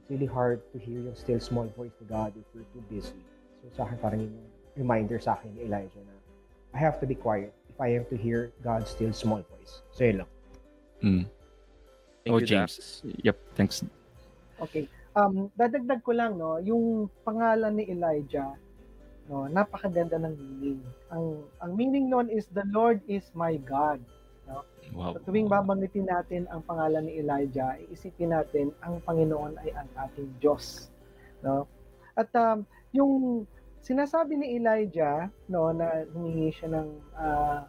[0.00, 3.16] it's really hard to hear yung still small voice ni God if we're too busy.
[3.60, 4.36] So sa akin parang yung
[4.76, 6.16] reminder sa akin ni Elijah na
[6.72, 9.84] I have to be quiet if I am to hear God's still small voice.
[9.92, 10.30] So yun lang.
[11.02, 11.24] Mm.
[12.24, 12.76] Thank oh, you, James.
[12.76, 13.02] Dax.
[13.24, 13.84] Yep, thanks.
[14.60, 14.84] Okay.
[15.16, 18.54] Um, dadagdag ko lang, no, yung pangalan ni Elijah,
[19.30, 20.82] No, napakaganda ng meaning.
[21.14, 24.02] Ang ang meaning noon is the Lord is my God.
[24.50, 24.66] No?
[24.90, 25.14] Wow.
[25.14, 30.34] So, tuwing babanggitin natin ang pangalan ni Elijah, iisipin natin ang Panginoon ay ang ating
[30.42, 30.90] Diyos.
[31.46, 31.70] No?
[32.18, 33.46] At um, yung
[33.86, 37.62] sinasabi ni Elijah no na humingi siya ng uh,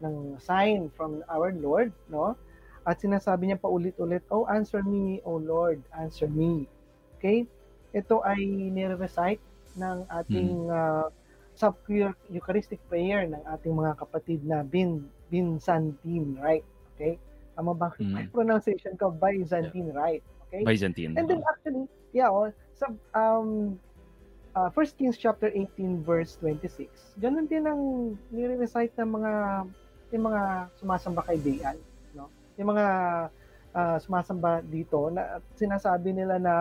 [0.00, 2.34] ng sign from our Lord, no?
[2.82, 6.66] At sinasabi niya paulit-ulit, "Oh, answer me, oh Lord, answer me."
[7.18, 7.46] Okay?
[7.94, 8.42] Ito ay
[8.74, 9.42] nire-recite
[9.78, 10.72] ng ating hmm.
[10.72, 11.06] uh,
[11.54, 16.64] sub-Eucharistic prayer ng ating mga kapatid na Bin Byzantine, right?
[16.96, 17.20] Okay?
[17.54, 18.32] Tama ba hmm.
[18.32, 19.12] pronunciation ko?
[19.12, 20.00] Byzantine, yeah.
[20.00, 20.22] right?
[20.48, 20.64] Okay?
[20.64, 21.14] Byzantine.
[21.14, 23.78] And then actually, yeah, oh, sub, um,
[24.56, 26.88] uh, 1 Kings chapter 18 verse 26,
[27.20, 27.80] ganun din ang
[28.32, 29.32] nire-recite ng mga
[30.12, 31.78] yung mga sumasamba kay Baal?
[32.60, 32.86] Yung mga
[33.72, 36.54] uh, sumasamba dito na sinasabi nila na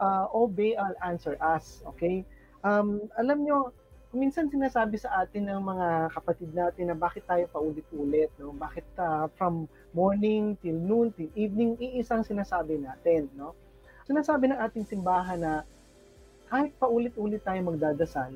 [0.00, 2.24] uh, oh Baal answer us, okay?
[2.64, 3.72] Um, alam nyo,
[4.14, 8.54] minsan sinasabi sa atin ng mga kapatid natin na bakit tayo paulit-ulit, no?
[8.54, 13.52] Bakit uh, from morning till noon till evening iisang sinasabi natin, no?
[14.06, 15.52] Sinasabi ng ating simbahan na
[16.48, 18.32] kahit paulit-ulit tayo magdadasal,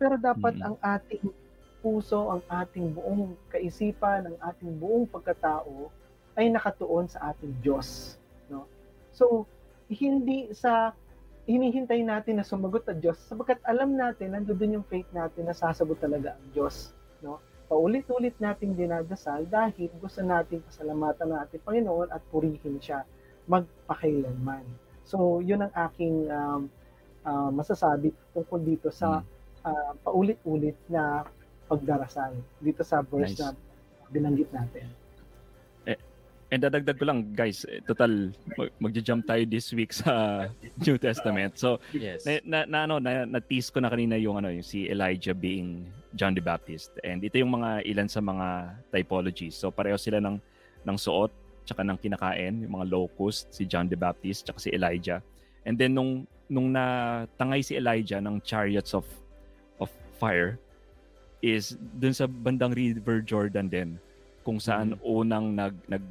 [0.00, 0.64] pero dapat hmm.
[0.64, 1.28] ang ating
[1.84, 5.92] puso, ang ating buong kaisipan, ang ating buong pagkatao
[6.38, 8.18] ay nakatuon sa ating Diyos.
[8.50, 8.66] No?
[9.10, 9.46] So,
[9.90, 10.94] hindi sa
[11.50, 15.98] hinihintay natin na sumagot ang Diyos sapagkat alam natin, nandoon yung faith natin na sasagot
[15.98, 16.94] talaga ang Diyos.
[17.24, 17.42] No?
[17.66, 23.06] Paulit-ulit nating dinadasal dahil gusto natin pasalamatan ng ating Panginoon at purihin siya
[23.50, 24.62] magpakailanman.
[25.02, 26.70] So, yun ang aking um,
[27.26, 29.26] uh, masasabi tungkol dito sa
[29.66, 31.26] uh, paulit-ulit na
[31.70, 33.42] pagdarasal dito sa verse nice.
[33.42, 33.48] na
[34.10, 34.86] binanggit natin.
[36.50, 38.34] And dadagdag ko lang guys, eh, total
[38.82, 40.46] magja-jump tayo this week sa
[40.84, 41.54] New Testament.
[41.54, 42.26] So yes.
[42.26, 45.30] na, na, na ano na, na tease ko na kanina yung ano yung si Elijah
[45.30, 45.86] being
[46.18, 46.90] John the Baptist.
[47.06, 49.54] And ito yung mga ilan sa mga typologies.
[49.54, 50.42] So pareho sila ng
[50.82, 51.30] ng suot
[51.70, 55.22] tsaka ng kinakain, yung mga locust, si John the Baptist tsaka si Elijah.
[55.62, 59.06] And then nung nung natangay si Elijah ng chariots of
[59.78, 59.86] of
[60.18, 60.58] fire
[61.38, 64.02] is dun sa bandang River Jordan din
[64.42, 65.06] kung saan mm-hmm.
[65.06, 66.04] unang nag nag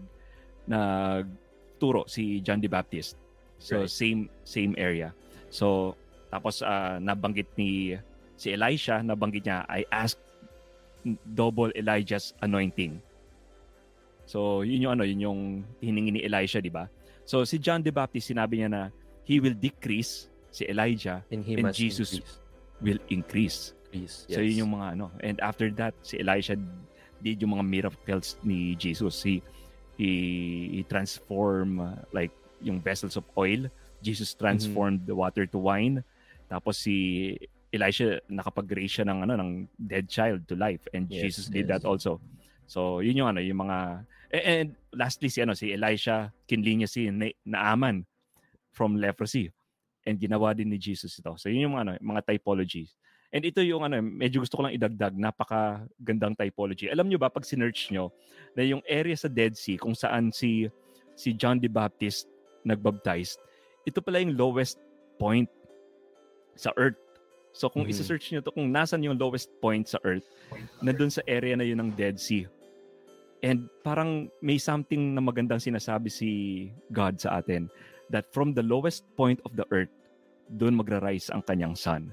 [0.70, 3.18] nagturo si John the Baptist.
[3.60, 3.92] So right.
[3.92, 5.12] same same area.
[5.50, 5.98] So
[6.30, 7.98] tapos uh, nabanggit ni
[8.40, 10.22] si Elisha, nabanggit niya I asked
[11.36, 13.02] double Elijah's anointing.
[14.30, 15.42] So yun yung ano, yun yung
[15.82, 16.88] hiningi ni Elisha, di ba?
[17.26, 18.82] So si John the Baptist sinabi niya na
[19.26, 22.38] he will decrease si Elijah and, he and Jesus increase.
[22.82, 23.60] will increase.
[23.94, 24.38] increase yes.
[24.38, 25.06] So yun yung mga ano.
[25.26, 26.58] And after that, si Elijah
[27.20, 29.22] did yung mga miracles ni Jesus.
[29.22, 29.44] He
[30.00, 32.32] he, he transform uh, like
[32.64, 33.68] yung vessels of oil.
[34.00, 35.12] Jesus transformed mm-hmm.
[35.12, 36.00] the water to wine.
[36.48, 37.36] Tapos si
[37.70, 41.78] Elisha nakapag-raise siya ng ano ng dead child to life and yes, Jesus did yes.
[41.78, 42.18] that also.
[42.64, 47.12] So yun yung ano yung mga and, and lastly si ano si Elisha kinlinya si
[47.12, 48.08] Na- Naaman
[48.72, 49.52] from leprosy.
[50.08, 51.36] And ginawa din ni Jesus ito.
[51.36, 52.96] So yun yung ano, mga typologies.
[53.30, 56.90] And ito yung ano, medyo gusto ko lang idagdag, napaka gandang typology.
[56.90, 58.10] Alam nyo ba, pag sinerch nyo,
[58.58, 60.66] na yung area sa Dead Sea, kung saan si,
[61.14, 62.26] si John the Baptist
[62.66, 63.38] nagbaptize,
[63.86, 64.82] ito pala yung lowest
[65.22, 65.46] point
[66.58, 66.98] sa Earth.
[67.54, 68.02] So kung mm-hmm.
[68.02, 70.26] isa-search nyo to, kung nasan yung lowest point sa Earth,
[70.82, 72.50] na dun sa area na yun ng Dead Sea.
[73.46, 76.30] And parang may something na magandang sinasabi si
[76.92, 77.70] God sa atin
[78.10, 79.94] that from the lowest point of the earth,
[80.60, 82.12] doon magra-rise ang kanyang son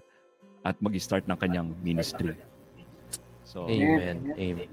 [0.67, 2.35] at mag-start ng kanyang ministry.
[3.47, 4.35] So, Amen.
[4.35, 4.71] Amen.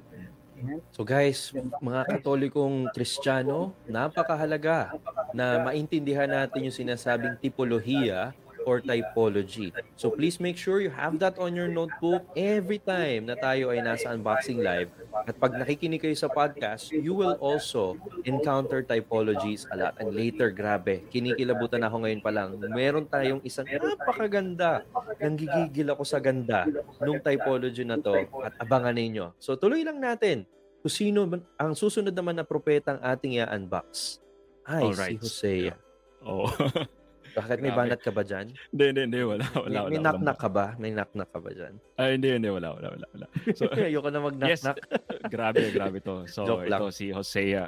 [0.95, 1.51] So guys,
[1.83, 4.95] mga katolikong kristyano, napakahalaga
[5.35, 8.31] na maintindihan natin yung sinasabing tipolohiya
[8.65, 9.71] or typology.
[9.95, 13.83] So please make sure you have that on your notebook every time na tayo ay
[13.83, 14.89] nasa unboxing live.
[15.23, 17.95] At pag nakikinig kayo sa podcast, you will also
[18.27, 19.95] encounter typologies a lot.
[20.01, 22.59] And later, grabe, kinikilabutan ako ngayon pa lang.
[22.59, 24.83] Meron tayong isang napakaganda.
[25.21, 26.67] Nanggigigil ako sa ganda
[26.99, 29.31] nung typology na to at abangan ninyo.
[29.39, 30.43] So tuloy lang natin
[30.83, 31.23] kung sino
[31.55, 34.19] ang susunod naman na propeta ang ating i-unbox.
[34.67, 35.19] Ay, Alright.
[35.23, 35.75] si Hosea.
[36.23, 36.47] Oh.
[37.33, 38.53] Bakit may banat ka ba dyan?
[38.69, 39.21] Hindi, hindi, hindi.
[39.25, 39.79] Wala, wala.
[39.89, 40.65] May, may knock-knock ka ba?
[40.77, 41.73] May knock-knock ka ba dyan?
[41.97, 42.49] Ay, hindi, hindi.
[42.53, 43.05] Wala, wala, wala.
[43.09, 43.25] wala.
[43.57, 44.77] So, Ayoko na mag-knock-knock.
[44.77, 45.01] Yes,
[45.33, 46.29] grabe, grabe to.
[46.29, 46.93] So, Joke ito lang.
[46.93, 47.65] si Hosea.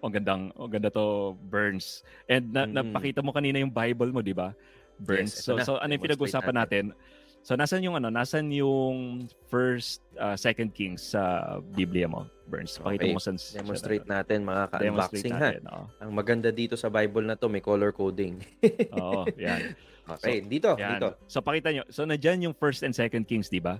[0.00, 2.04] Ang gandang, ang ganda to, Burns.
[2.28, 2.76] And na, mm-hmm.
[2.76, 4.52] napakita mo kanina yung Bible mo, di ba?
[5.00, 5.32] Burns.
[5.32, 5.64] Yes, so, na.
[5.64, 6.84] so ano yung pinag-usapan natin?
[6.92, 7.19] natin?
[7.40, 12.76] So nasan yung ano, nasan yung first uh, second Kings sa Biblia mo, Burns?
[12.76, 13.14] Pakita okay.
[13.16, 15.50] mo san demonstrate sa, natin mga ka-unboxing ha.
[15.72, 15.86] oh.
[16.04, 18.44] Ang maganda dito sa Bible na to, may color coding.
[19.00, 19.72] Oo, yan.
[20.10, 20.98] Okay, so, dito, yan.
[20.98, 21.08] dito.
[21.30, 21.86] So pakita nyo.
[21.86, 23.78] So nandiyan yung first and second Kings, di ba?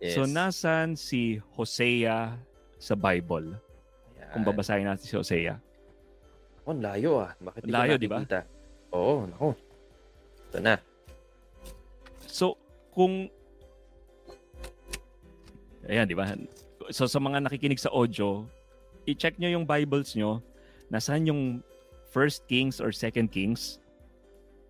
[0.00, 0.16] Yes.
[0.16, 2.40] So nasan si Hosea
[2.80, 3.52] sa Bible?
[4.16, 4.32] Yan.
[4.32, 5.60] Kung babasahin natin si Hosea.
[6.68, 7.32] Oh, layo ah.
[7.36, 8.20] Bakit layo, di ba?
[8.92, 9.56] Oo, nako.
[10.52, 10.76] Ito na.
[12.28, 12.60] So,
[12.98, 13.30] kung
[15.88, 16.28] Ayan, di ba?
[16.92, 18.44] So sa mga nakikinig sa audio,
[19.08, 20.44] i-check nyo yung Bibles nyo,
[20.92, 21.42] nasaan yung
[22.12, 23.80] First Kings or Second Kings,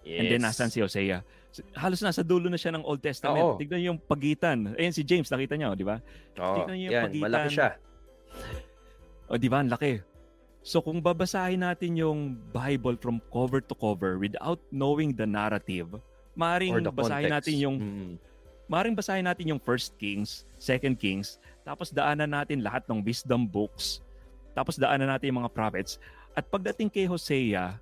[0.07, 0.23] yes.
[0.23, 1.27] and then nasaan si Hosea.
[1.75, 3.43] Halos nasa dulo na siya ng Old Testament.
[3.43, 3.59] Oo.
[3.59, 4.79] Tignan yung pagitan.
[4.79, 5.99] Ayan si James, nakita niyo, di ba?
[6.39, 7.25] Tignan niyo yung yan, pagitan.
[7.27, 7.71] malaki siya.
[9.27, 9.59] O, di ba?
[9.59, 9.93] Ang laki.
[10.63, 15.99] So kung babasahin natin yung Bible from cover to cover without knowing the narrative,
[16.39, 17.35] Maaring basahin context.
[17.35, 18.15] natin yung Mm.
[18.69, 24.05] Maring basahin natin yung First Kings, Second Kings, tapos daanan natin lahat ng wisdom books,
[24.53, 25.97] tapos daanan natin yung mga prophets.
[26.37, 27.81] At pagdating kay Hosea,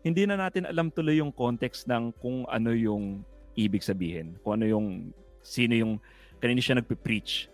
[0.00, 3.20] hindi na natin alam tuloy yung context ng kung ano yung
[3.60, 4.86] ibig sabihin, kung ano yung,
[5.44, 5.92] sino yung,
[6.40, 7.52] kanina siya nagpe-preach.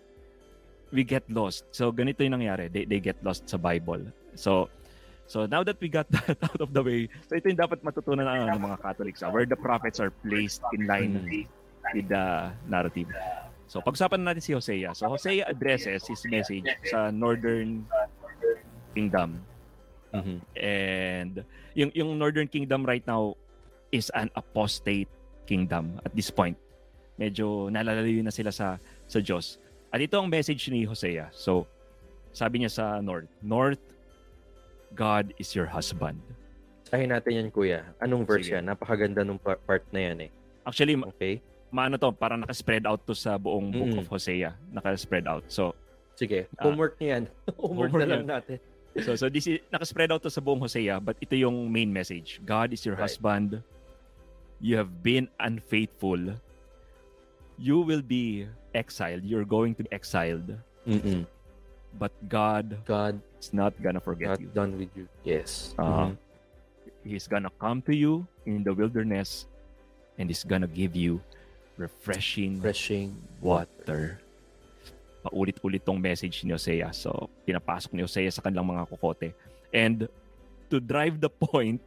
[0.95, 1.67] We get lost.
[1.75, 2.71] So, ganito yung nangyari.
[2.71, 4.07] They, they get lost sa Bible.
[4.39, 4.71] So,
[5.25, 8.25] so now that we got that out of the way, so ito yung dapat matutunan
[8.25, 11.47] ng, ng mga Catholics, ah, where the prophets are placed in line Mm.
[11.93, 12.25] with the
[12.65, 13.11] narrative.
[13.67, 14.95] So, pag-usapan natin si Hosea.
[14.95, 17.83] So, Hosea addresses his message sa Northern
[18.95, 19.43] Kingdom.
[20.13, 20.37] Mhm.
[20.55, 21.33] And
[21.73, 23.35] yung, yung Northern Kingdom right now
[23.91, 25.09] is an apostate
[25.43, 26.55] kingdom at this point.
[27.19, 29.57] Medyo nalalayo na sila sa, sa Diyos.
[29.91, 31.29] At ito ang message ni Hosea.
[31.33, 31.65] So,
[32.31, 33.81] sabi niya sa North, North,
[34.93, 36.21] God is your husband.
[36.85, 37.81] Sahin natin yan, kuya.
[37.97, 38.61] Anong verse Sige.
[38.61, 38.69] yan?
[38.69, 40.31] Napakaganda nung pa- part na yan eh.
[40.63, 41.41] Actually, Okay?
[41.73, 43.99] maano to, parang naka-spread out to sa buong book Mm.
[43.99, 44.53] of Hosea.
[44.69, 45.41] Naka-spread out.
[45.49, 45.73] So,
[46.13, 46.45] Sige.
[46.55, 46.69] Ah.
[46.69, 47.23] Homework niya yan.
[47.57, 48.29] Homework, Homework na lang yan.
[48.29, 48.57] natin.
[49.01, 52.37] So so this is naka-spread out to sa buong Hosea but ito yung main message.
[52.45, 53.09] God is your Right.
[53.09, 53.65] husband.
[54.61, 56.37] You have been unfaithful.
[57.57, 59.25] You will be exiled.
[59.25, 60.53] You're going to be exiled.
[60.85, 61.25] Mm-mm.
[61.93, 64.49] But God God is not gonna forget not you.
[64.49, 65.05] done with you.
[65.21, 65.77] Yes.
[65.77, 66.17] Uh, Mhm.
[67.03, 69.45] He's gonna come to you in the wilderness
[70.17, 71.21] and He's gonna give you
[71.77, 74.19] refreshing Refreshing water.
[75.23, 76.91] Paulit-ulit tong message ni Hosea.
[76.91, 79.31] So, pinapasok ni Hosea sa kanilang mga kukote.
[79.71, 80.07] And
[80.67, 81.79] to drive the point,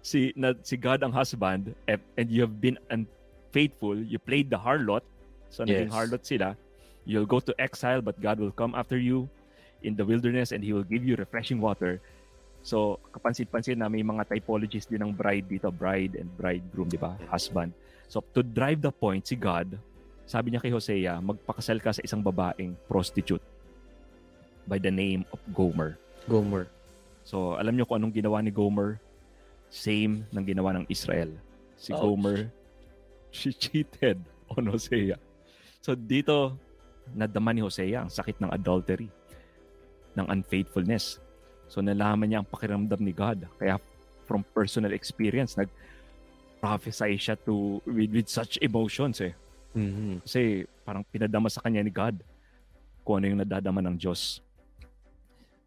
[0.00, 5.04] si, na, si God ang husband and you have been unfaithful, you played the harlot,
[5.52, 5.94] so naging Yes.
[5.94, 6.56] harlot sila,
[7.04, 9.28] you'll go to exile but God will come after you
[9.84, 12.00] in the wilderness and He will give you refreshing water.
[12.64, 17.12] So, kapansin-pansin na may mga typologies din ng bride dito, bride and bridegroom, di ba?
[17.28, 17.76] Husband.
[18.08, 19.76] So, to drive the point, si God,
[20.24, 23.44] sabi niya kay Hosea, magpakasal ka sa isang babaeng prostitute
[24.64, 26.00] by the name of Gomer.
[26.24, 26.64] Gomer.
[27.28, 28.96] So, alam niyo kung anong ginawa ni Gomer?
[29.68, 31.36] Same ng ginawa ng Israel.
[31.76, 32.00] Si Ouch.
[32.00, 32.48] Gomer,
[33.36, 35.20] she cheated on Hosea.
[35.84, 36.56] So, dito,
[37.12, 39.12] nadama ni Hosea ang sakit ng adultery,
[40.16, 41.20] ng unfaithfulness.
[41.68, 43.44] So, nalaman niya ang pakiramdam ni God.
[43.60, 43.76] Kaya,
[44.24, 49.34] from personal experience, nag-prophesy siya to, with, with such emotions eh.
[49.74, 50.22] Mhm.
[50.22, 52.22] Kasi parang pinadama sa kanya ni God
[53.02, 54.40] kung ano yung nadadama ng Diyos.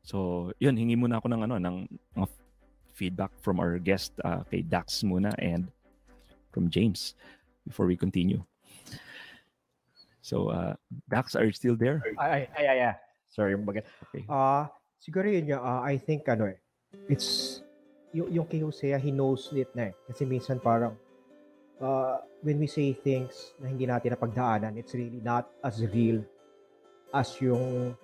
[0.07, 1.75] So, yun, hingi muna ako ng ano, ng
[2.15, 2.27] mga
[2.95, 5.67] feedback from our guest uh, kay Dax muna and
[6.49, 7.13] from James
[7.67, 8.41] before we continue.
[10.27, 10.75] So, uh,
[11.07, 12.03] Dax, are you still there?
[12.19, 12.95] Ay, ay, ay, ay.
[13.31, 14.27] Sorry, mga Okay.
[14.27, 14.67] Ah,
[14.99, 16.59] siguro yun yung, ah, I think ano eh,
[17.07, 17.63] it's,
[18.11, 19.93] yung, yung kay Hosea, he knows it na eh.
[20.11, 20.99] Kasi minsan parang,
[21.79, 26.19] uh, when we say things na hindi natin napagdaanan, it's really not as real
[27.15, 27.95] as yung,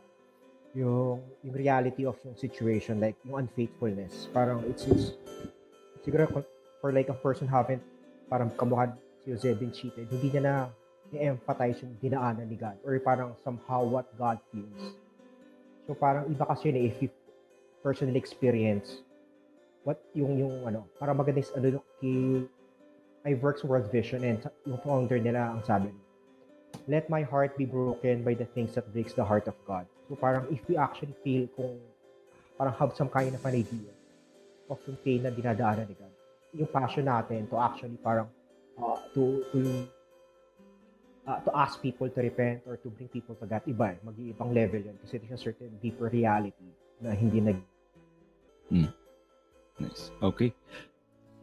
[0.72, 4.32] yung, yung reality of yung situation, like yung unfaithfulness.
[4.32, 5.12] Parang it's, it's
[6.08, 6.24] siguro
[6.80, 7.84] for like a person haven't,
[8.32, 8.96] parang kamukha
[9.28, 10.56] si Jose been cheated, hindi niya na
[11.16, 14.98] i-empathize yung dinaanan ni God or parang somehow what God feels.
[15.86, 17.10] So parang iba kasi yun eh, if you
[17.84, 19.04] personally experience
[19.84, 22.48] what yung yung ano, parang maganda is ano kay
[23.24, 25.92] I works World Vision and yung founder nila ang sabi
[26.88, 29.86] let my heart be broken by the things that breaks the heart of God.
[30.10, 31.80] So parang if we actually feel kung
[32.60, 33.94] parang have some kind of an idea
[34.70, 36.14] of yung pain na dinadaanan ni God,
[36.54, 38.28] yung passion natin to actually parang
[38.76, 39.88] uh, to to
[41.28, 43.98] uh, to ask people to repent or to bring people to God, iba eh.
[44.04, 44.96] Mag-iibang level yun.
[45.04, 46.68] Kasi there's a certain deeper reality
[47.02, 47.58] na hindi nag
[49.80, 50.12] Nice.
[50.22, 50.54] Okay.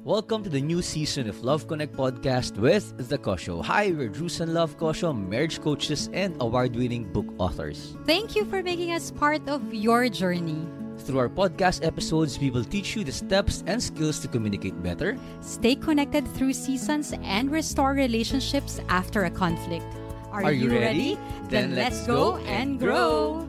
[0.02, 3.62] Welcome to the new season of Love Connect podcast with The Kosho.
[3.62, 7.96] Hi, we're Drews and Love Kosho, marriage coaches and award-winning book authors.
[8.06, 10.64] Thank you for making us part of your journey.
[11.00, 15.16] Through our podcast episodes, we will teach you the steps and skills to communicate better,
[15.40, 19.86] Stay connected through seasons and restore relationships after a conflict.
[20.30, 21.18] Are you ready?
[21.48, 23.48] Then let's go and grow.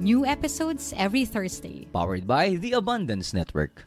[0.00, 1.86] New episodes every Thursday.
[1.92, 3.84] powered by the Abundance Network.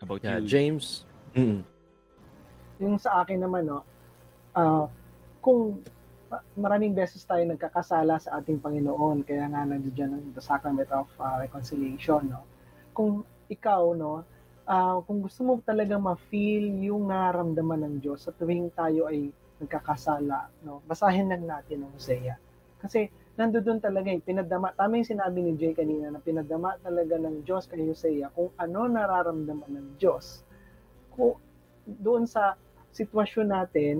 [0.00, 0.46] How about Yeah, you?
[0.46, 1.04] James.
[1.34, 1.64] Mm.
[2.82, 3.82] yung sa akin naman, no,
[4.54, 4.86] ah,
[5.40, 6.01] kung ma-
[6.56, 11.36] maraming beses tayo nagkakasala sa ating Panginoon, kaya nga nandiyan ang the sacrament of ah,
[11.42, 12.46] reconciliation, no.
[12.96, 14.24] Kung ikaw, no,
[14.64, 19.28] ah, kung gusto mo talaga ma-feel yung nararamdaman ng Diyos sa tuwing tayo ay
[19.60, 22.34] nagkakasala, no, basahin lang natin ang Hosea.
[22.80, 27.46] Kasi nandoon talaga eh, pinadama, tama yung sinabi ni Jay kanina na pinadama talaga ng
[27.46, 30.44] Diyos kay Hosea kung ano nararamdaman ng Diyos
[31.12, 31.40] ko
[31.86, 32.58] doon sa
[32.92, 33.96] sitwasyon natin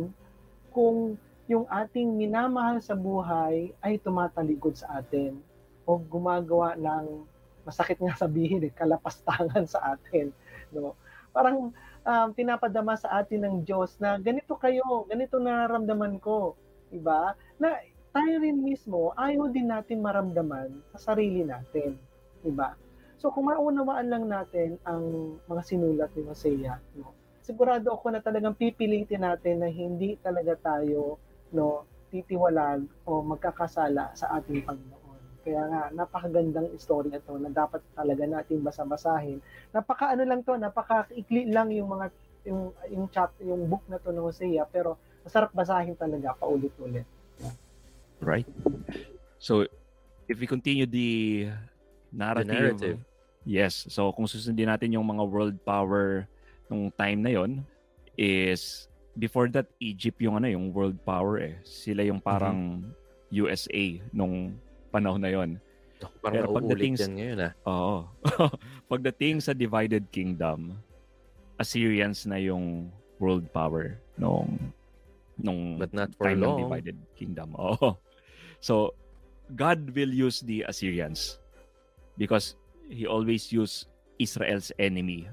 [0.69, 1.17] kung
[1.51, 5.39] yung ating minamahal sa buhay ay tumatalikod sa atin
[5.83, 7.27] o gumagawa ng
[7.67, 10.31] masakit nga sabihin eh, kalapastangan sa atin.
[10.71, 10.95] No?
[11.35, 11.75] Parang
[12.07, 16.55] um, pinapadama sa atin ng Diyos na ganito kayo, ganito nararamdaman ko.
[16.93, 17.35] Diba?
[17.59, 17.79] Na
[18.13, 21.97] tayo rin mismo, ayaw din natin maramdaman sa sarili natin.
[22.45, 22.77] Diba?
[23.23, 28.59] So kung maunawaan lang natin ang mga sinulat ni Hosea, no, sigurado ako na talagang
[28.59, 31.23] pipilitin natin na hindi talaga tayo
[31.53, 35.01] no, titiwalag o magkakasala sa ating Panginoon.
[35.43, 39.41] Kaya nga, napakagandang istorya ito na dapat talaga natin basa-basahin.
[39.73, 42.07] Napaka ano lang to, napaka-ikli lang yung mga
[42.47, 47.07] yung yung chapter, yung book na to ng Hosea, pero masarap basahin talaga paulit-ulit.
[47.43, 47.55] Yeah.
[48.23, 48.47] Right.
[49.43, 49.67] So,
[50.31, 51.51] if we continue the
[52.15, 52.99] narrative, The narrative.
[53.43, 53.87] yes.
[53.91, 56.31] So, kung susundin natin yung mga world power
[56.71, 57.67] nung time na yon
[58.15, 61.55] is before that Egypt yung ano yung world power eh.
[61.63, 62.89] Sila yung parang
[63.29, 64.57] USA nung
[64.89, 65.51] panahon na yon.
[66.21, 67.53] Parang Pero pagdating sa- ngayon ah.
[67.69, 67.97] Oo.
[68.93, 70.75] Pagdating sa divided kingdom,
[71.57, 72.91] Assyrians na yung
[73.23, 74.59] world power nung
[75.39, 76.59] nung But not for time ng long.
[76.67, 77.55] divided kingdom.
[77.61, 77.97] Oo.
[78.59, 78.99] So
[79.55, 81.39] God will use the Assyrians
[82.19, 82.57] because
[82.89, 83.87] he always use
[84.19, 85.29] Israel's enemy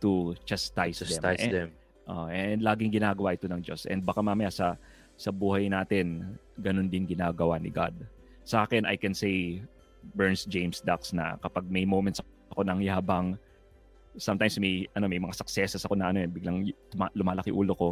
[0.00, 1.52] to chastise, Chastise them.
[1.52, 1.70] Them.
[2.08, 3.86] Oh, and laging ginagawa ito ng Diyos.
[3.86, 4.78] And baka mamaya sa
[5.14, 7.94] sa buhay natin, ganun din ginagawa ni God.
[8.42, 9.62] Sa akin, I can say
[10.16, 12.18] Burns James Dax na kapag may moments
[12.50, 13.38] ako ng yabang,
[14.18, 16.68] sometimes may ano may mga successes ako na ano biglang
[17.16, 17.88] lumalaki ulo ko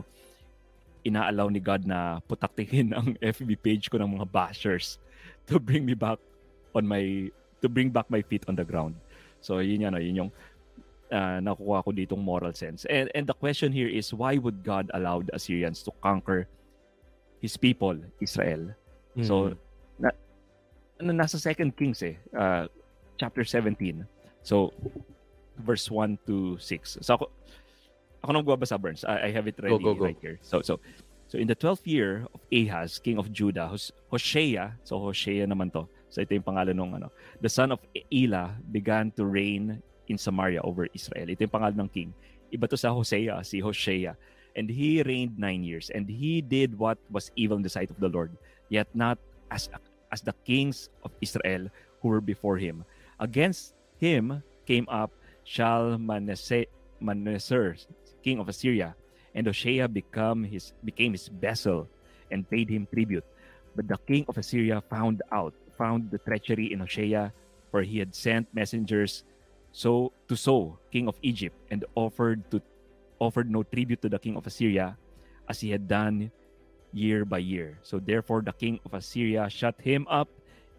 [1.00, 5.00] inaalaw ni God na putaktihin ang FB page ko ng mga bashers
[5.48, 6.20] to bring me back
[6.76, 7.28] on my
[7.60, 8.96] to bring back my feet on the ground.
[9.40, 10.32] So yun yan, no, yun yung
[11.12, 12.86] uh, nakukuha ko ditong moral sense.
[12.86, 16.46] And and the question here is why would God allow the Assyrians to conquer
[17.42, 18.74] his people, Israel?
[19.26, 19.54] So
[20.00, 20.10] Mhm.
[21.02, 22.68] na, nasa Second Kings eh, uh,
[23.18, 24.06] chapter 17.
[24.42, 24.72] So
[25.60, 26.98] verse 1 to 6.
[27.04, 27.24] So ako
[28.22, 29.04] ako nang magbabasa Burns.
[29.04, 30.04] I, I have it ready go, go.
[30.08, 30.38] right here.
[30.44, 30.80] So so
[31.28, 35.72] so in the 12th year of Ahaz, king of Judah, Hos- Hoshea, so Hoshea naman
[35.72, 35.88] to.
[36.12, 37.08] So ito yung pangalan ng ano.
[37.40, 37.80] The son of
[38.12, 39.80] Elah began to reign
[40.10, 41.30] in Samaria over Israel.
[41.30, 42.10] Ito yung pangalan ng king.
[42.50, 44.18] Iba to sa Hosea, si Hoshea.
[44.58, 48.02] And he reigned nine years, and he did what was evil in the sight of
[48.02, 48.34] the Lord,
[48.66, 49.22] yet not
[49.54, 49.70] as
[50.10, 51.70] as the kings of Israel
[52.02, 52.82] who were before him.
[53.22, 55.14] Against him came up
[55.46, 56.44] Shalmaneser,
[58.26, 58.98] king of Assyria,
[59.38, 61.86] and Hoshea become his became his vessel
[62.34, 63.24] and paid him tribute.
[63.78, 67.30] But the king of Assyria found out, found the treachery in Hoshea,
[67.70, 69.22] for he had sent messengers
[69.72, 72.60] so to So, king of Egypt, and offered to
[73.20, 74.96] offered no tribute to the king of Assyria,
[75.48, 76.30] as he had done
[76.92, 77.78] year by year.
[77.82, 80.28] So therefore the king of Assyria shut him up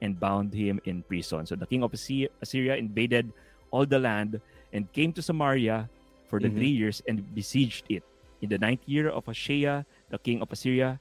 [0.02, 1.46] and bound him in prison.
[1.46, 3.32] So the king of Assy- Assyria invaded
[3.70, 4.42] all the land
[4.74, 5.88] and came to Samaria
[6.28, 6.58] for the Mhm.
[6.58, 8.04] three years and besieged it.
[8.42, 11.00] In the ninth year of Hoshea, the king of Assyria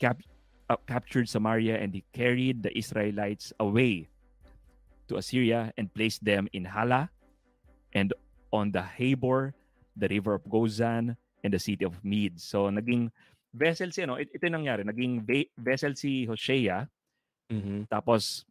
[0.00, 0.20] cap-
[0.68, 4.08] uh, captured Samaria and he carried the Israelites away
[5.08, 7.10] to Assyria and placed them in Hala
[7.92, 8.12] and
[8.50, 9.52] on the Habor,
[9.94, 12.42] the river of Gozan, and the city of Medes.
[12.42, 13.12] So naging
[13.52, 16.88] vessel si ano, it- ito yung nangyari, naging ve- vessel si Hoshea
[17.52, 17.86] Mhm.
[17.86, 18.42] tapos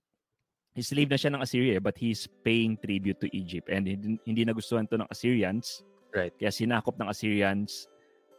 [0.73, 4.85] slave na siya ng Assyria but he's paying tribute to Egypt and hindi, hindi nagustuhan
[4.89, 5.81] to ng Assyrians
[6.13, 6.33] Right.
[6.37, 7.89] kaya sinakop ng Assyrians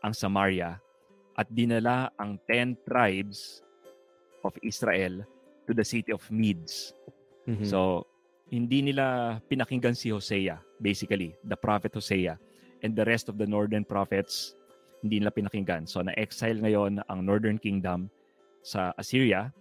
[0.02, 0.78] ang Samaria
[1.34, 3.62] at dinala ang 10 tribes
[4.42, 5.26] of Israel
[5.66, 6.94] to the city of Medes.
[7.44, 7.64] Mhm.
[7.64, 8.06] So,
[8.48, 12.36] hindi nila pinakinggan si Hosea, basically, the prophet Hosea.
[12.84, 14.52] And the rest of the northern prophets,
[15.00, 15.88] hindi nila pinakinggan.
[15.88, 18.12] So, na-exile ngayon ang northern kingdom
[18.60, 19.52] sa Assyria.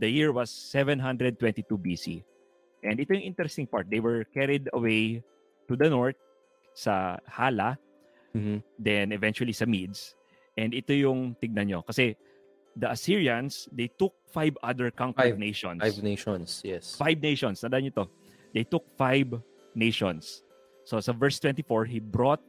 [0.00, 2.24] The year was 722 BC.
[2.80, 3.92] And ito yung interesting part.
[3.92, 5.20] They were carried away
[5.68, 6.16] to the north
[6.72, 7.76] sa Hala,
[8.32, 8.64] Mhm.
[8.80, 10.16] then eventually sa Medes.
[10.56, 11.80] And ito yung tignan nyo.
[11.84, 12.16] Kasi
[12.76, 15.38] the Assyrians, they took five other conquered Five.
[15.38, 16.94] nations Five nations, yes.
[16.96, 17.60] five nations.
[17.60, 18.04] Tandaan nyo to.
[18.54, 19.30] They took five
[19.74, 20.42] nations.
[20.84, 22.42] So sa verse 24, he brought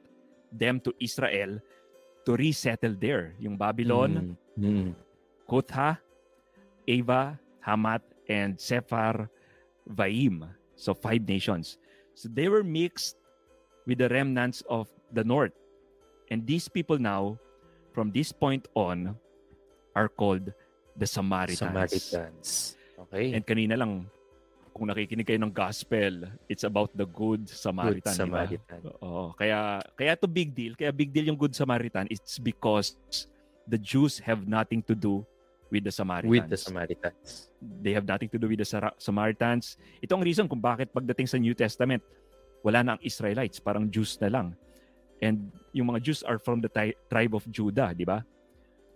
[0.51, 1.59] them to Israel
[2.25, 3.33] to resettle there.
[3.39, 4.61] Yung Babylon, Mhm.
[4.61, 4.89] Mhm.
[5.49, 5.97] Kutha,
[6.87, 9.29] Ava, Hamat, and Sephar
[9.89, 10.45] Vaim.
[10.75, 11.77] So five nations.
[12.13, 13.17] So they were mixed
[13.85, 15.53] with the remnants of the north.
[16.29, 17.37] And these people now,
[17.93, 19.17] from this point on,
[19.95, 20.51] are called
[20.95, 21.59] the Samaritans.
[21.59, 22.49] Samaritans.
[23.07, 23.33] Okay.
[23.33, 24.07] And kanina lang,
[24.71, 28.01] kung nakikinig kayo ng gospel, it's about the good Samaritan.
[28.07, 28.15] Good?
[28.15, 28.79] Samaritan.
[29.03, 29.35] Oo.
[29.35, 30.73] Kaya, kaya to big deal.
[30.79, 32.07] Kaya big deal yung good Samaritan.
[32.07, 32.95] It's because
[33.67, 35.27] the Jews have nothing to do
[35.71, 36.31] with the Samaritans.
[36.31, 37.51] With the Samaritans.
[37.59, 39.75] They have nothing to do with the Sara- Samaritans.
[40.03, 42.03] Ito ang reason kung bakit pagdating sa New Testament,
[42.63, 44.47] wala na ang Israelites, parang Jews na lang.
[45.21, 48.25] And yung mga Jews are from the ti- tribe of Judah, di ba?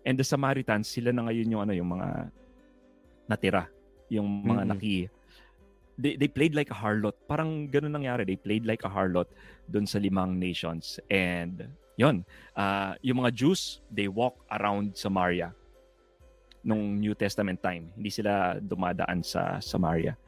[0.05, 2.29] And the Samaritans, sila na ngayon yung ano, yung mga
[3.25, 3.65] natira,
[4.07, 4.69] yung mga Mhm.
[4.69, 4.95] naki
[5.95, 7.15] they, they played like a harlot.
[7.23, 8.27] Parang ganun nangyari.
[8.27, 9.31] They played like a harlot
[9.65, 10.99] dun sa limang nations.
[11.07, 15.55] And yon ah, yung mga Jews, they walk around Samaria
[16.61, 17.95] nung New Testament time.
[17.95, 20.19] Hindi sila dumadaan sa Samaria.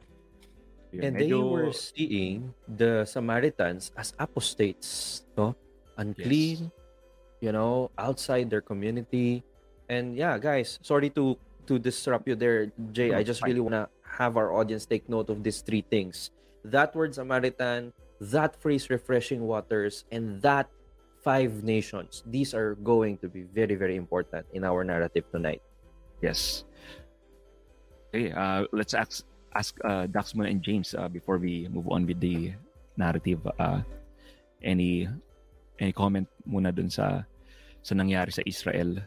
[0.88, 5.52] Yun, And they medyo- were seeing the Samaritans as apostates, no?
[6.00, 6.72] Unclean,
[7.44, 9.44] you know, outside their community.
[9.88, 11.36] And yeah, guys, sorry to
[11.66, 13.12] to disrupt you there, Jay.
[13.12, 16.30] I just really wanna have our audience take note of these three things.
[16.64, 20.68] That word Samaritan, that phrase refreshing waters, and that
[21.22, 22.22] five nations.
[22.26, 25.62] These are going to be very, very important in our narrative tonight.
[26.22, 26.64] Yes.
[28.10, 32.08] Okay, uh, let's ask ask uh, Dax muna and James uh, before we move on
[32.08, 32.56] with the
[32.96, 33.44] narrative.
[33.60, 33.84] Uh,
[34.64, 35.06] any
[35.78, 37.22] any comment muna dun sa
[37.84, 38.98] sa nangyari sa Israel?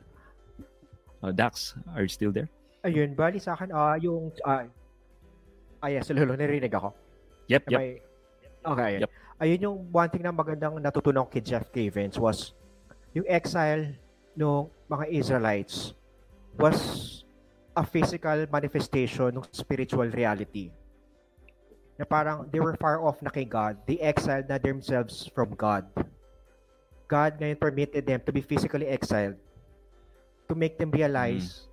[1.22, 2.49] Uh, Dax, are you still there?
[2.82, 4.65] Ayun, bali sa akin, ah, yung, ah,
[5.86, 6.97] ah, yes, lolo, narinig ako.
[7.45, 7.82] Yep, Am yep.
[7.82, 8.01] I-
[8.61, 9.01] Okay, ayun.
[9.05, 9.11] Yep.
[9.41, 12.53] Ayun yung one thing na magandang natutunan kay Jeff Cavins was
[13.17, 13.97] yung exile
[14.38, 15.97] ng mga Israelites
[16.61, 16.78] was
[17.74, 20.69] a physical manifestation ng spiritual reality.
[21.97, 23.82] Na parang they were far off na kay God.
[23.89, 25.89] They exiled na themselves from God.
[27.09, 29.41] God ngayon permitted them to be physically exiled
[30.52, 31.64] to make them realize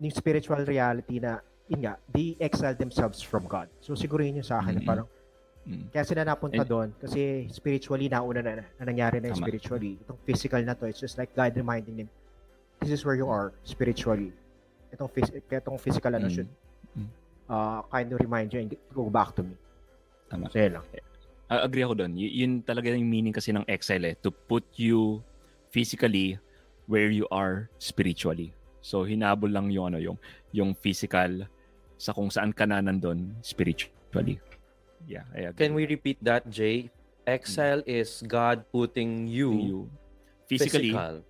[0.00, 3.68] yung spiritual reality na yun nga, they exiled themselves from God.
[3.84, 4.88] So siguro yun yung sa akin na Mm-mm.
[4.88, 5.08] parang
[5.68, 5.92] Mm.
[5.92, 10.00] kaya sila napunta And- doon kasi spiritually nauna na, na nangyari na yung spiritually.
[10.00, 12.08] Itong physical na to, it's just like God reminding them,
[12.80, 14.32] this is where you are spiritually.
[14.88, 16.32] Itong, phys- itong physical ano Mm.
[16.32, 16.48] should
[16.96, 17.12] Mm.
[17.52, 19.52] uh, kind of remind you and go back to me.
[20.32, 20.48] Tama.
[20.48, 20.84] So yun lang.
[21.52, 22.16] Uh, agree ako doon.
[22.16, 24.14] Y- yun talaga yung meaning kasi ng exile eh.
[24.24, 25.20] To put you
[25.68, 26.40] physically
[26.88, 28.56] where you are spiritually.
[28.80, 30.18] So hinabol lang yung ano yung
[30.50, 31.44] yung physical
[32.00, 34.40] sa kung saan ka na nandun spiritually.
[35.04, 35.60] Yeah, I agree.
[35.60, 36.90] Can we repeat that, Jay?
[37.28, 39.78] Exile is God putting you, you
[40.48, 41.20] physically physical,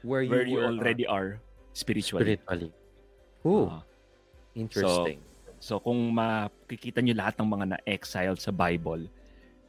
[0.00, 1.36] where you, where you already are
[1.76, 2.24] spiritually.
[2.40, 2.72] spiritually.
[3.44, 3.84] Ooh, Ah.
[4.56, 5.20] interesting.
[5.60, 9.04] So kung makikita nyo lahat ng mga na-exile sa Bible,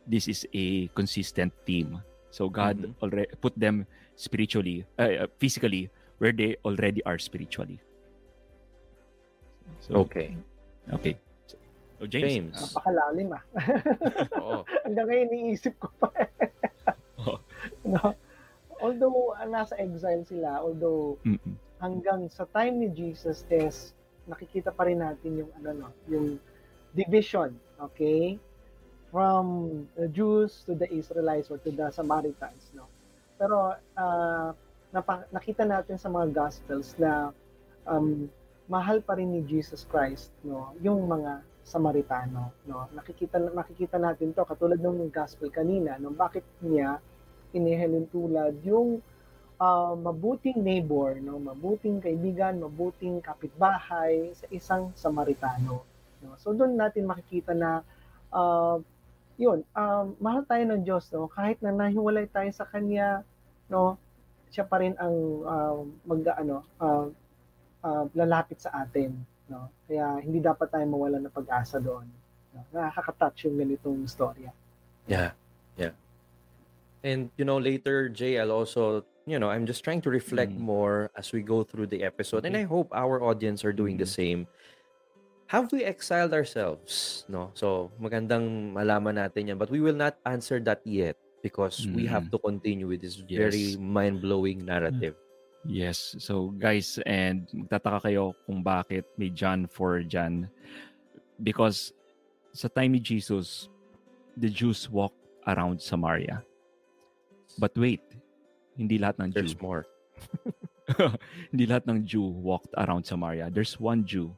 [0.07, 1.99] this is a consistent theme.
[2.35, 2.99] So God Mhm.
[2.99, 3.87] already put them
[4.19, 5.87] spiritually, uh, physically,
[6.19, 7.79] where they already are spiritually.
[9.79, 10.35] So, okay.
[10.91, 11.15] Okay.
[11.95, 12.51] So, James.
[12.51, 12.55] James.
[12.59, 13.43] Napakalalim ah.
[14.43, 14.59] Oo.
[14.83, 16.11] Hanggang ngayon iniisip ko pa.
[17.25, 17.39] Oh.
[17.87, 18.13] no?
[18.83, 21.55] Although ah, nasa exile sila, although mm-mm.
[21.81, 23.95] hanggang sa time ni Jesus is
[24.29, 26.37] nakikita pa rin natin yung ano no, yung
[26.93, 28.37] division, okay?
[29.15, 29.47] From
[29.95, 32.91] the Jews to the Israelites or to the Samaritans, no.
[33.39, 34.51] Pero ah,
[34.91, 37.31] napa- nakita natin sa mga gospels na
[37.87, 38.27] um,
[38.67, 42.91] mahal pa rin ni Jesus Christ, no, yung mga Samaritano, no.
[42.91, 46.99] Nakikita makikita natin to katulad ng gospel kanina, no, bakit niya
[47.55, 48.99] inihalin tulad yung
[49.63, 55.87] uh, mabuting neighbor, no, mabuting kaibigan, mabuting kapitbahay sa isang Samaritano.
[56.19, 56.35] No?
[56.35, 57.79] So doon natin makikita na
[58.33, 58.77] uh,
[59.35, 61.27] yun, um, mahal tayo ng Diyos, no?
[61.27, 63.23] kahit na nahiwalay tayo sa Kanya,
[63.67, 63.99] no,
[64.51, 65.77] siya pa rin ang uh,
[66.07, 67.07] mag, ano, uh,
[67.83, 69.11] uh, lalapit sa atin.
[69.51, 69.69] No?
[69.85, 72.07] Kaya hindi dapat tayo mawala ng pag-asa doon.
[72.55, 72.63] No?
[72.71, 74.49] Nakaka-touch yung ganitong storya.
[75.05, 75.35] Yeah.
[75.77, 75.93] Yeah.
[77.05, 80.65] And you know, later, Jay, I'll also, you know, I'm just trying to reflect Mm.
[80.65, 82.45] more as we go through the episode.
[82.45, 84.17] And I hope our audience are doing the Mm.
[84.17, 84.41] same.
[85.47, 87.23] Have we exiled ourselves?
[87.29, 87.53] No.
[87.53, 89.57] So magandang malaman natin yan.
[89.61, 92.31] But we will not answer that yet because we have Mm.
[92.33, 93.37] to continue with this Yes.
[93.37, 95.13] very mind-blowing narrative.
[95.61, 96.17] Yes.
[96.17, 100.49] So guys, and magtataka kayo kung bakit may John 4 dyan.
[101.37, 101.93] Because
[102.49, 103.69] sa time ni Jesus,
[104.33, 106.41] the Jews walked around Samaria.
[107.61, 108.01] But wait,
[108.73, 109.37] hindi lahat ng Jew.
[109.37, 109.85] There's more.
[111.53, 113.53] hindi lahat ng Jew walked around Samaria.
[113.53, 114.33] There's one Jew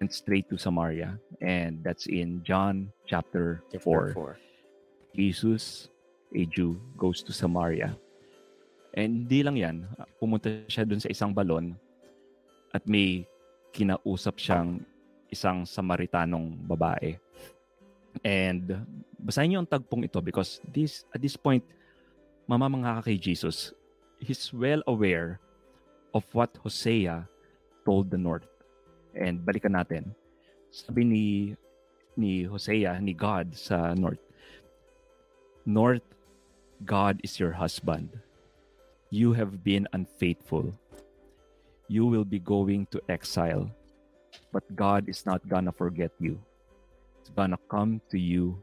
[0.00, 1.20] went straight to Samaria.
[1.44, 4.16] And that's in John chapter 4.
[4.16, 4.40] Four.
[5.14, 5.92] Jesus,
[6.34, 7.92] a Jew, goes to Samaria.
[8.96, 9.76] And hindi lang yan,
[10.18, 11.76] pumunta siya dun sa isang balon
[12.72, 13.28] at may
[13.70, 14.82] kinausap siyang
[15.30, 17.14] isang Samaritanong babae.
[18.26, 18.82] And
[19.20, 21.62] basahin niyo ang tagpong ito because this at this point,
[22.50, 23.70] mamamangha ka kay Jesus.
[24.18, 25.38] He's well aware
[26.10, 27.30] of what Hosea
[27.86, 28.50] told the North.
[29.14, 30.14] And balikan natin.
[30.70, 31.24] Sabi ni
[32.16, 34.22] ni Hosea, ni God sa North,
[35.66, 36.06] North,
[36.84, 38.08] God is your husband.
[39.10, 40.70] You have been unfaithful.
[41.90, 43.66] You will be going to exile,
[44.54, 46.38] but God is not gonna forget you.
[47.18, 48.54] It's gonna come to you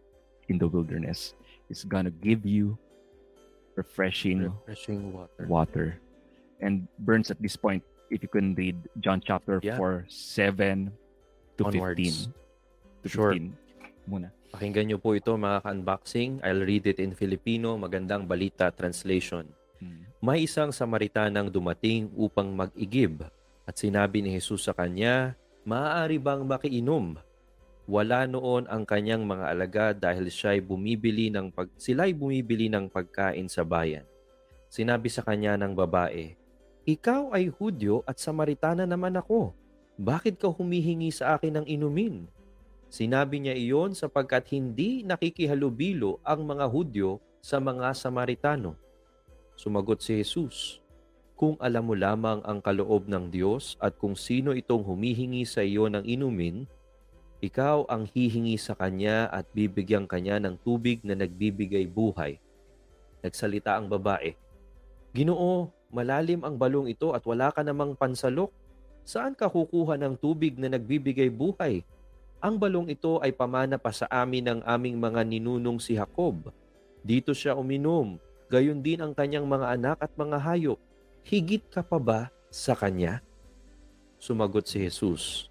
[0.47, 1.35] in the wilderness.
[1.67, 2.79] It's gonna give you
[3.75, 5.43] refreshing Refreshing water.
[5.47, 5.87] water.
[6.63, 9.77] And Burns at this point, if you can read John chapter Yeah.
[9.79, 10.91] 4, 7
[11.59, 12.31] to Onwards.
[12.31, 13.03] 15.
[13.03, 13.33] To Sure.
[13.35, 13.55] 15
[14.07, 14.31] muna.
[14.47, 16.39] Pakinggan niyo po ito mga ka-unboxing.
[16.41, 19.51] I'll read it in Filipino, magandang balita translation.
[19.77, 20.07] Hmm.
[20.23, 23.27] May isang Samaritanang dumating upang mag-igib
[23.67, 25.35] at sinabi ni Jesus sa kanya,
[25.67, 27.19] Maaari bang makiinom?
[27.87, 33.51] Wala noon ang kanyang mga alagad dahil siya'y bumibili ng pag sila'y bumibili ng pagkain
[33.51, 34.07] sa bayan.
[34.71, 36.35] Sinabi sa kanya ng babae,
[36.87, 39.51] Ikaw ay Hudyo at Samaritana naman ako.
[39.99, 42.31] Bakit ka humihingi sa akin ng inumin?
[42.87, 48.79] Sinabi niya iyon sapagkat hindi nakikihalubilo ang mga Hudyo sa mga Samaritano.
[49.59, 50.79] Sumagot si Jesus,
[51.35, 55.91] Kung alam mo lamang ang kaloob ng Diyos at kung sino itong humihingi sa iyo
[55.91, 56.71] ng inumin,
[57.43, 62.39] ikaw ang hihingi sa kanya at bibigyan kanya ng tubig na nagbibigay buhay.
[63.21, 64.39] Nagsalita ang babae,
[65.13, 68.51] Ginoo, malalim ang balong ito at wala ka namang pansalok.
[69.07, 71.83] Saan ka kukuha ng tubig na nagbibigay buhay?
[72.43, 76.53] Ang balong ito ay pamana pa sa amin ng aming mga ninunong si Jacob.
[77.01, 78.19] Dito siya uminom,
[78.51, 80.79] gayon din ang kanyang mga anak at mga hayop.
[81.25, 82.19] Higit ka pa ba
[82.51, 83.23] sa kanya?
[84.19, 85.47] Sumagot si Jesus,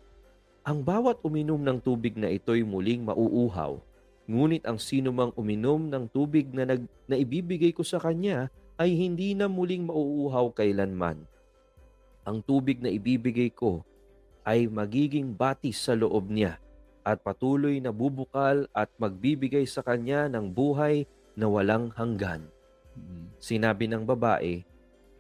[0.67, 3.79] Ang bawat uminom ng tubig na ito'y muling mauuhaw.
[4.27, 8.93] Ngunit ang sino mang uminom ng tubig na, nag, na ibibigay ko sa kanya ay
[8.93, 11.25] hindi na muling mauuhaw kailanman.
[12.29, 13.81] Ang tubig na ibibigay ko
[14.45, 16.61] ay magiging batis sa loob niya
[17.07, 21.07] at patuloy na bubukal at magbibigay sa kanya ng buhay
[21.39, 22.45] na walang hanggan.
[22.97, 23.31] Hmm.
[23.39, 24.67] Sinabi ng babae,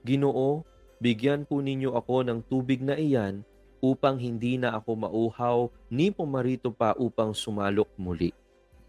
[0.07, 0.63] Ginoo,
[0.99, 3.43] bigyan po ninyo ako ng tubig na iyan
[3.83, 5.59] upang hindi na ako mauhaw
[5.93, 8.35] ni pumarito pa upang sumalok muli.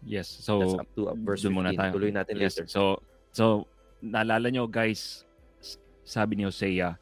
[0.02, 0.42] Yes.
[0.42, 1.78] That's So, up to uh, verse doon muna 15.
[1.78, 1.90] tayo.
[1.98, 2.54] Tuloy natin yes.
[2.58, 2.66] later.
[2.70, 2.82] So,
[3.34, 3.44] so
[4.02, 5.26] naalala nyo guys,
[6.06, 6.96] sabi ni Hosea,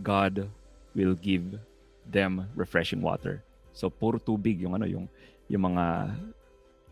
[0.00, 0.50] God
[0.96, 1.58] will give
[2.06, 3.42] them refreshing water.
[3.74, 5.06] So, puro tubig yung ano, yung,
[5.50, 6.14] yung mga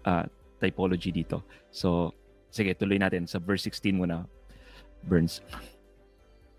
[0.07, 0.27] ah,
[0.63, 1.43] typology dito.
[1.71, 2.15] So,
[2.51, 4.27] sige, tuloy natin sa verse 16 muna.
[5.03, 5.43] Burns.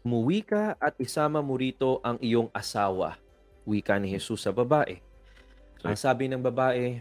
[0.04, 3.16] Umuwi ka at isama mo rito ang iyong asawa.
[3.64, 5.00] Wika ni Jesus sa babae.
[5.80, 7.00] Ang sabi ng babae,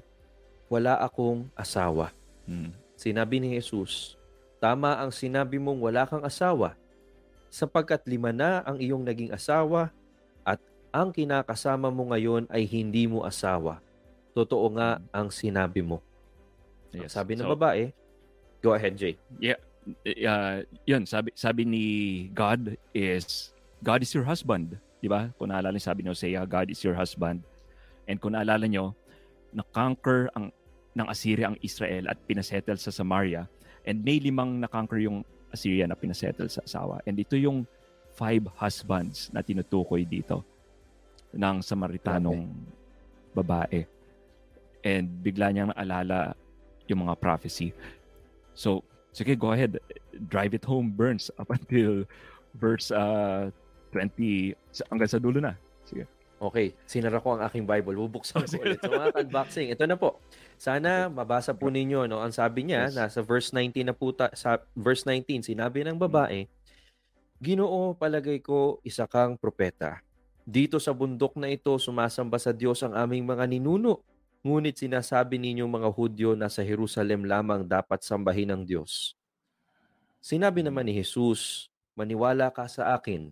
[0.70, 2.14] wala akong asawa.
[2.46, 2.70] Hmm.
[2.94, 4.14] Sinabi ni Jesus,
[4.62, 6.78] Tama ang sinabi mong wala kang asawa,
[7.50, 9.90] sapagkat lima na ang iyong naging asawa
[10.46, 10.62] at
[10.94, 13.82] ang kinakasama mo ngayon ay hindi mo asawa.
[14.32, 15.98] Totoo nga ang sinabi mo.
[16.94, 17.18] Yes.
[17.18, 17.90] Sabi ng So, babae,
[18.62, 19.18] go ahead, Jay.
[20.24, 21.84] uh, yun, sabi, sabi ni
[22.30, 23.50] God is,
[23.82, 24.78] God is your husband.
[25.02, 25.34] Di ba?
[25.36, 27.42] Kung naalala niyo, sabi ni Hosea, God is your husband.
[28.06, 28.94] And kung naalala nyo,
[29.52, 30.54] na-conquer ang,
[30.94, 33.44] ng Assyria ang Israel at pinasettle sa Samaria.
[33.82, 37.02] And may limang na-conquer yung Assyria na pinasettle sa asawa.
[37.04, 37.68] And ito yung
[38.16, 40.44] five husbands na tinutukoy dito
[41.32, 42.48] ng Samaritanong
[43.36, 43.84] babae.
[44.84, 46.36] And bigla niyang naalala
[46.88, 47.72] yung mga prophecy.
[48.52, 49.80] So, sige, go ahead.
[50.28, 52.04] Drive it home, Burns, up until
[52.56, 53.48] verse uh,
[53.92, 55.56] 20, sa- hanggang sa dulo na.
[55.88, 56.04] Sige.
[56.42, 57.94] Okay, sinara ko ang aking Bible.
[57.94, 58.82] Bubuksan ko ulit.
[58.82, 60.18] So mga unboxing, ito na po.
[60.58, 62.18] Sana mabasa po ninyo, no?
[62.18, 62.98] Ang sabi niya, Yes.
[62.98, 66.50] nasa verse 19 na po, ta- sa verse 19, sinabi ng babae,
[67.38, 70.02] Ginoo, palagay ko, isa kang propeta.
[70.42, 74.02] Dito sa bundok na ito, sumasamba sa Diyos ang aming mga ninuno.
[74.42, 79.14] Ngunit sinasabi ninyong mga Hudyo na sa Jerusalem lamang dapat sambahin ng Diyos.
[80.18, 83.30] Sinabi naman ni Jesus, maniwala ka sa akin,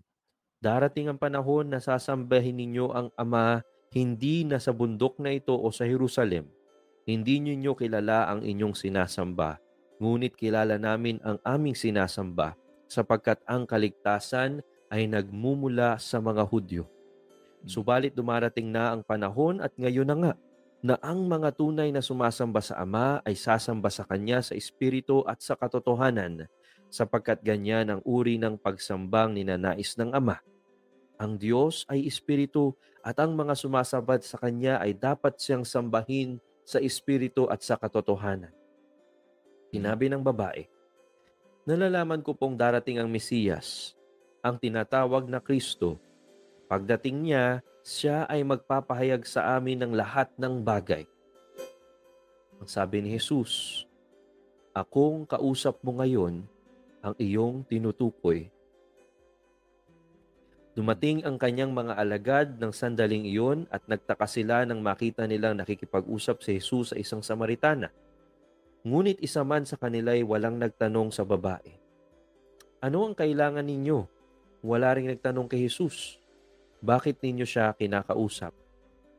[0.61, 3.65] Darating ang panahon na sasambahin ninyo ang Ama
[3.97, 6.45] hindi na sa bundok na ito o sa Jerusalem.
[7.09, 9.57] Hindi ninyo kilala ang inyong sinasamba,
[9.97, 12.61] ngunit kilala namin ang aming sinasamba
[12.93, 14.61] sapagkat ang kaligtasan
[14.93, 16.85] ay nagmumula sa mga Hudyo.
[17.65, 20.33] Subalit dumarating na ang panahon at ngayon na nga
[20.85, 25.41] na ang mga tunay na sumasamba sa Ama ay sasamba sa Kanya sa Espiritu at
[25.41, 26.45] sa katotohanan
[26.93, 30.50] sapagkat ganyan ang uri ng pagsambang ninanais ng Ama.
[31.21, 32.73] Ang Diyos ay espiritu
[33.05, 38.49] at ang mga sumasabad sa Kanya ay dapat siyang sambahin sa espiritu at sa katotohanan.
[39.69, 40.65] Sinabi ng babae,
[41.69, 43.93] Nalalaman ko pong darating ang Mesiyas,
[44.41, 46.01] ang tinatawag na Kristo.
[46.73, 51.05] Pagdating niya, siya ay magpapahayag sa amin ng lahat ng bagay.
[52.57, 53.85] Ang sabi ni Jesus,
[54.73, 56.49] Akong kausap mo ngayon
[57.05, 58.49] ang iyong tinutukoy.
[60.81, 66.41] Dumating ang kanyang mga alagad ng sandaling iyon at nagtaka sila nang makita nilang nakikipag-usap
[66.41, 67.93] si Jesus sa isang Samaritana.
[68.81, 71.77] Ngunit isa man sa kanila ay walang nagtanong sa babae.
[72.81, 74.09] Ano ang kailangan ninyo?
[74.65, 76.17] Wala ring nagtanong kay Jesus.
[76.81, 78.57] Bakit ninyo siya kinakausap?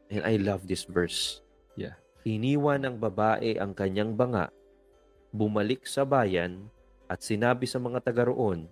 [0.09, 1.45] And I love this verse.
[1.77, 1.93] Yeah.
[2.25, 4.49] Iniwan ng babae ang kanyang banga,
[5.29, 6.73] bumalik sa bayan,
[7.05, 8.65] at sinabi sa mga taga roon,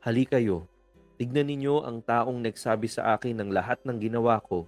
[0.00, 0.71] Hali kayo,
[1.22, 4.66] tignan ninyo ang taong nagsabi sa akin ng lahat ng ginawa ko.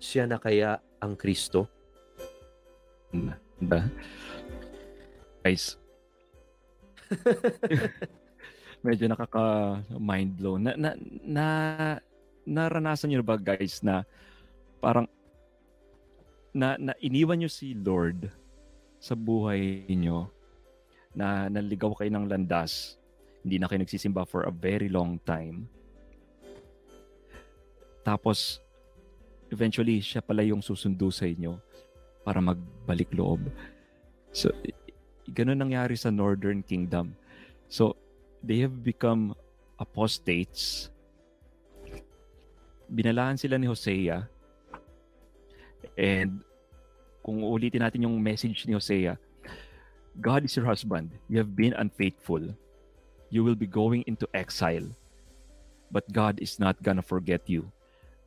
[0.00, 1.68] Siya na kaya ang Kristo?
[3.60, 3.84] Ba?
[5.44, 5.76] Guys.
[8.88, 10.60] Medyo nakaka-mind blown.
[10.64, 10.90] Na, na,
[11.20, 11.46] na,
[12.48, 14.08] naranasan niyo ba guys na
[14.80, 15.04] parang
[16.56, 18.32] na, na iniwan niyo si Lord
[18.96, 20.32] sa buhay niyo
[21.12, 22.96] na naligaw kayo ng landas
[23.44, 25.68] hindi na kayo nagsisimba for a very long time
[28.00, 28.60] tapos
[29.50, 31.58] eventually siya pala yung susundo sa inyo
[32.22, 33.42] para magbalik loob.
[34.30, 34.54] So
[35.30, 37.12] ganun nangyari sa Northern Kingdom.
[37.66, 37.98] So
[38.40, 39.34] they have become
[39.76, 40.88] apostates.
[42.90, 44.26] Binalaan sila ni Hosea.
[45.98, 46.42] And
[47.20, 49.18] kung ulitin natin yung message ni Hosea
[50.18, 51.14] God is your husband.
[51.30, 52.42] You have been unfaithful.
[53.30, 54.90] You will be going into exile.
[55.94, 57.70] But God is not gonna forget you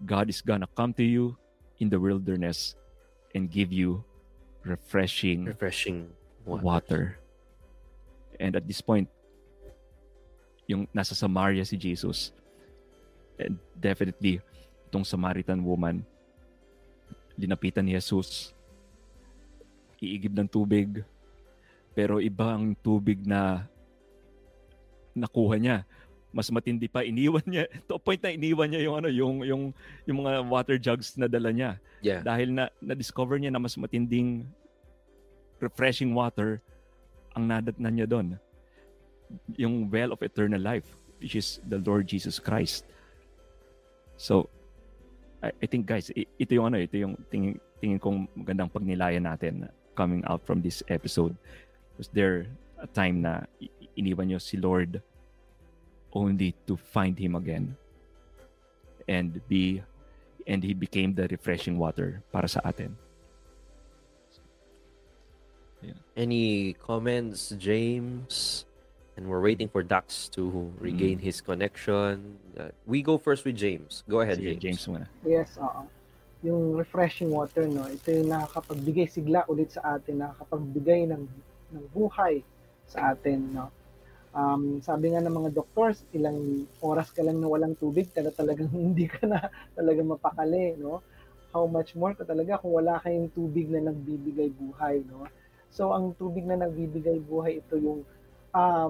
[0.06, 1.36] God is gonna come to you
[1.80, 2.76] in the wilderness
[3.34, 4.04] and give you
[4.64, 6.12] refreshing Refreshing
[6.46, 6.64] water.
[6.64, 7.04] water.
[8.40, 9.08] And at this point,
[10.68, 12.32] yung nasa Samaria si Jesus,
[13.40, 14.40] and definitely,
[14.88, 16.06] itong Samaritan woman,
[17.36, 18.54] linapitan ni Jesus,
[20.04, 21.04] iigib ng tubig,
[21.96, 23.64] pero iba ang tubig na
[25.16, 25.78] nakuha niya.
[26.34, 29.64] Mas matindi pa, iniwan niya, to point na iniwan niya yung, ano, yung, yung,
[30.10, 32.20] yung mga water jugs na dala niya Yeah.
[32.20, 34.44] dahil na na-discover niya na mas matinding
[35.64, 36.60] refreshing water
[37.32, 38.36] ang nadatnan niya doon.
[39.56, 40.84] Yung well of eternal life,
[41.24, 42.84] which is the Lord Jesus Christ.
[44.20, 44.52] So,
[45.40, 49.72] I, I think guys, ito yung ano, ito yung tingin, tingin kong magandang pagnilayan natin
[49.96, 51.32] coming out from this episode.
[51.96, 52.52] Was there
[52.84, 53.48] a time na
[53.96, 55.00] iniwan niyo si Lord
[56.14, 57.76] only to find Him again
[59.08, 59.82] and be
[60.48, 62.96] and He became the refreshing water para sa atin.
[66.16, 68.66] Any comments, James?
[69.18, 72.38] And we're waiting for Dax to regain his connection.
[72.58, 74.04] Uh, we go first with James.
[74.10, 74.62] Go ahead, Sige, James.
[74.62, 75.08] James muna.
[75.26, 75.86] Yes, oo.
[76.42, 81.24] Yung refreshing water, no, ito yung nakakapagbigay sigla ulit sa atin, nakakapagbigay ng,
[81.78, 82.42] ng buhay
[82.90, 83.70] sa atin, no.
[84.34, 88.74] Um, sabi nga ng mga doctors, ilang oras ka lang na walang tubig, talaga talagang
[88.90, 91.06] hindi ka na talaga mapakali, no.
[91.54, 95.30] How much more ka talaga kung wala kayong tubig na nagbibigay buhay, no.
[95.70, 98.02] So, ang tubig na nagbibigay buhay, ito yung
[98.58, 98.90] ah,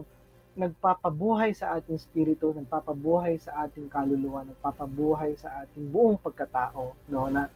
[0.56, 7.50] nagpapabuhay sa ating spirito, nagpapabuhay sa ating kaluluwa, nagpapabuhay sa ating buong pagkatao, no, na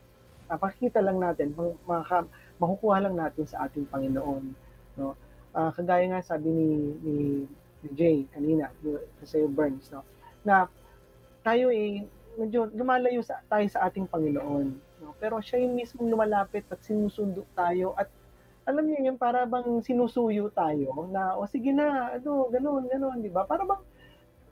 [0.50, 2.26] napakita lang natin, ma- maka,
[2.58, 4.44] makukuha lang natin sa ating Panginoon,
[5.00, 5.14] no.
[5.54, 6.68] Ah, kagaya nga sabi ni,
[7.06, 7.16] ni
[7.94, 10.04] Jay kanina, ni- sa Burns, no,
[10.44, 10.68] na
[11.44, 12.04] tayo eh,
[12.36, 14.68] medyo lumalayo sa, tayo sa ating Panginoon,
[15.04, 18.10] no, pero siya yung mismong lumalapit at sinusundo tayo at
[18.68, 23.32] alam niyo yun, para bang sinusuyo tayo na, o sige na, ano, ganun, ganun, di
[23.32, 23.48] ba?
[23.48, 23.80] Para bang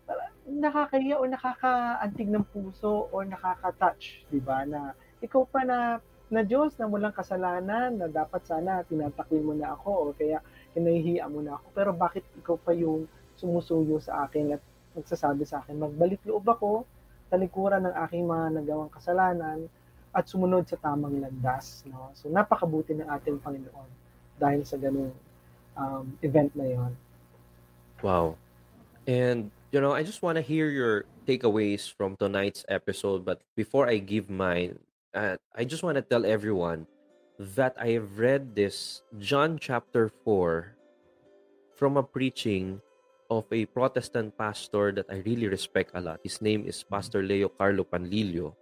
[0.05, 4.63] para nakakahiya o nakakaantig ng puso o nakaka-touch, di ba?
[4.63, 9.77] Na ikaw pa na na Diyos na walang kasalanan na dapat sana tinatakwil mo na
[9.77, 10.41] ako o kaya
[10.73, 11.65] kinahihiya mo na ako.
[11.73, 13.05] Pero bakit ikaw pa yung
[13.35, 14.63] sumusuyo sa akin at
[14.95, 16.87] nagsasabi sa akin, magbalik loob ako,
[17.27, 19.67] talikuran ng aking mga nagawang kasalanan
[20.15, 21.83] at sumunod sa tamang landas.
[21.89, 22.15] No?
[22.15, 23.89] So napakabuti ng ating Panginoon
[24.39, 25.11] dahil sa ganung
[25.75, 26.93] um, event na yon.
[27.99, 28.39] Wow.
[29.07, 33.25] And, you know, I just want to hear your takeaways from tonight's episode.
[33.25, 34.79] But before I give mine,
[35.13, 36.87] uh, I just want to tell everyone
[37.39, 40.75] that I have read this John chapter 4
[41.75, 42.81] from a preaching
[43.29, 46.19] of a Protestant pastor that I really respect a lot.
[46.23, 48.53] His name is Pastor Leo Carlo Panlilio.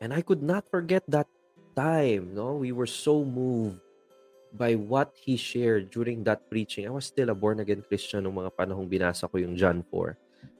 [0.00, 1.28] And I could not forget that
[1.76, 2.56] time, no?
[2.56, 3.78] We were so moved
[4.52, 6.86] by what he shared during that preaching.
[6.86, 10.16] I was still a born again Christian nung mga panahong binasa ko yung John 4.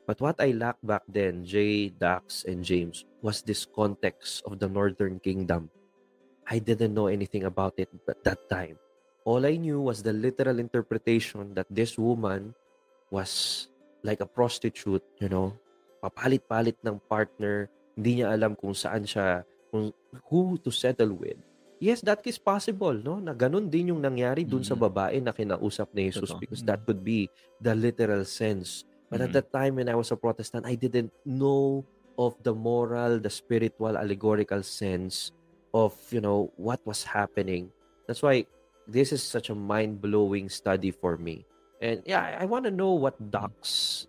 [0.07, 4.69] But what I lacked back then, Jay, Dax, and James, was this context of the
[4.69, 5.71] Northern Kingdom.
[6.47, 8.79] I didn't know anything about it at that time.
[9.23, 12.55] All I knew was the literal interpretation that this woman
[13.11, 13.67] was
[14.03, 15.53] like a prostitute, you know,
[16.01, 19.93] papalit-palit ng partner, hindi niya alam kung saan siya, kung
[20.31, 21.37] who to settle with.
[21.81, 23.21] Yes, that is possible, no?
[23.21, 24.83] Na ganun din yung nangyari dun sa Mm.
[24.85, 26.41] babae na kinausap ni Jesus Totoo.
[26.41, 27.29] because that could be
[27.61, 28.85] the literal sense.
[29.09, 29.37] But at Mhm.
[29.41, 31.83] that time when I was a Protestant, I didn't know
[32.21, 35.33] of the moral, the spiritual, allegorical sense
[35.73, 37.73] of, you know, what was happening.
[38.05, 38.45] That's why
[38.85, 41.49] this is such a mind-blowing study for me.
[41.81, 44.07] And yeah, I, I want to know what Docs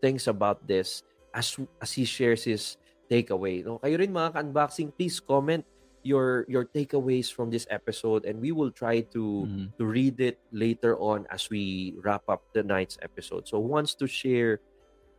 [0.00, 1.02] thinks about this
[1.34, 2.78] as as he shares his
[3.10, 3.66] takeaway.
[3.66, 5.66] No, kayo rin mga ka-unboxing, please comment
[6.06, 9.66] your your takeaways from this episode and we will try to Mhm.
[9.76, 13.44] to read it later on as we wrap up the night's episode.
[13.50, 14.62] So who wants to share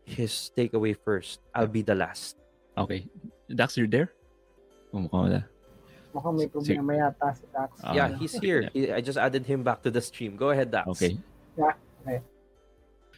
[0.08, 1.44] his takeaway first?
[1.54, 2.40] I'll be the last.
[2.80, 3.06] Okay.
[3.52, 4.16] Dax, you're there?
[4.96, 5.42] Oh, mukhang wala.
[6.16, 7.70] Mukhang may problema yata si Dax.
[7.84, 8.72] Ah, yeah, he's here.
[8.74, 10.34] He- I just added him back to the stream.
[10.40, 10.88] Go ahead, Dax.
[10.98, 11.20] Okay.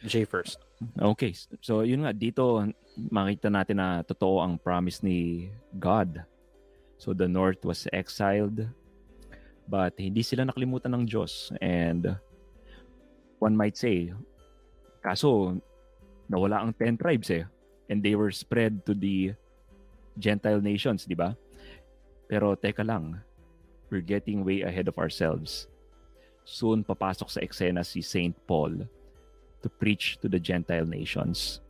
[0.04, 0.60] Jay first.
[1.00, 1.32] Okay.
[1.64, 2.60] So, yun nga, dito
[3.10, 5.48] makita natin na totoo ang promise ni
[5.80, 6.22] God.
[7.00, 8.68] So, the North was exiled,
[9.66, 11.50] but hindi sila nakalimutan ng Diyos.
[11.58, 12.16] And
[13.40, 14.12] one might say,
[15.00, 15.56] kaso,
[16.28, 17.44] nawala ang 10 tribes eh.
[17.88, 19.36] And they were spread to the
[20.16, 21.36] Gentile nations, di ba?
[22.30, 23.20] Pero teka lang,
[23.90, 25.68] we're getting way ahead of ourselves.
[26.44, 28.84] Soon papasok sa eksena si Saint Paul
[29.64, 31.64] to preach to the Gentile nations.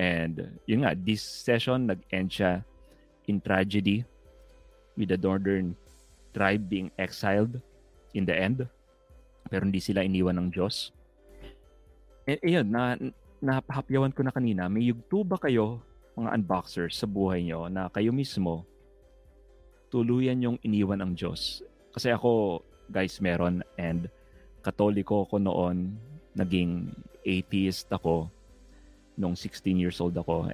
[0.00, 2.64] And yun nga, this session nag-end siya
[3.28, 4.08] in tragedy
[4.96, 5.76] with the northern
[6.32, 7.60] tribe being exiled
[8.16, 8.64] in the end.
[9.48, 10.92] Pero hindi sila iniwan ng Diyos.
[12.26, 12.98] Eh, ayun, na,
[13.38, 15.78] napahapyawan ko na kanina, may yugto ba kayo,
[16.16, 18.66] mga unboxers, sa buhay nyo na kayo mismo
[19.92, 21.62] tuluyan yung iniwan ng Diyos?
[21.94, 22.60] Kasi ako,
[22.90, 24.10] guys, meron and
[24.62, 25.98] katoliko ko noon,
[26.34, 26.90] naging
[27.26, 28.30] atheist ako
[29.16, 30.50] nung 16 years old ako.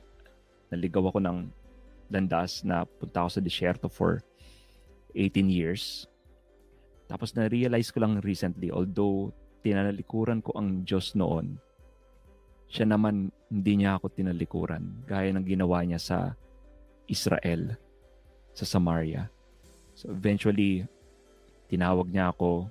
[0.72, 1.38] Naligaw ako ng
[2.12, 4.20] landas na punta ako sa disyerto for
[5.16, 6.08] 18 years.
[7.08, 11.60] Tapos na-realize ko lang recently, although tinalikuran ko ang Diyos noon,
[12.72, 16.18] siya naman hindi niya ako tinalikuran gaya ng ginawa niya sa
[17.04, 17.76] Israel,
[18.56, 19.28] sa Samaria.
[19.92, 20.88] So eventually,
[21.72, 22.68] tinawag niya ako,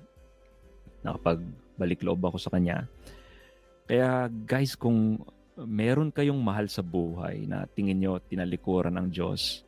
[1.02, 2.86] nakapagbalik loob ako sa kanya.
[3.90, 5.18] Kaya guys, kung
[5.58, 9.66] meron kayong mahal sa buhay na tingin nyo tinalikuran ng Diyos,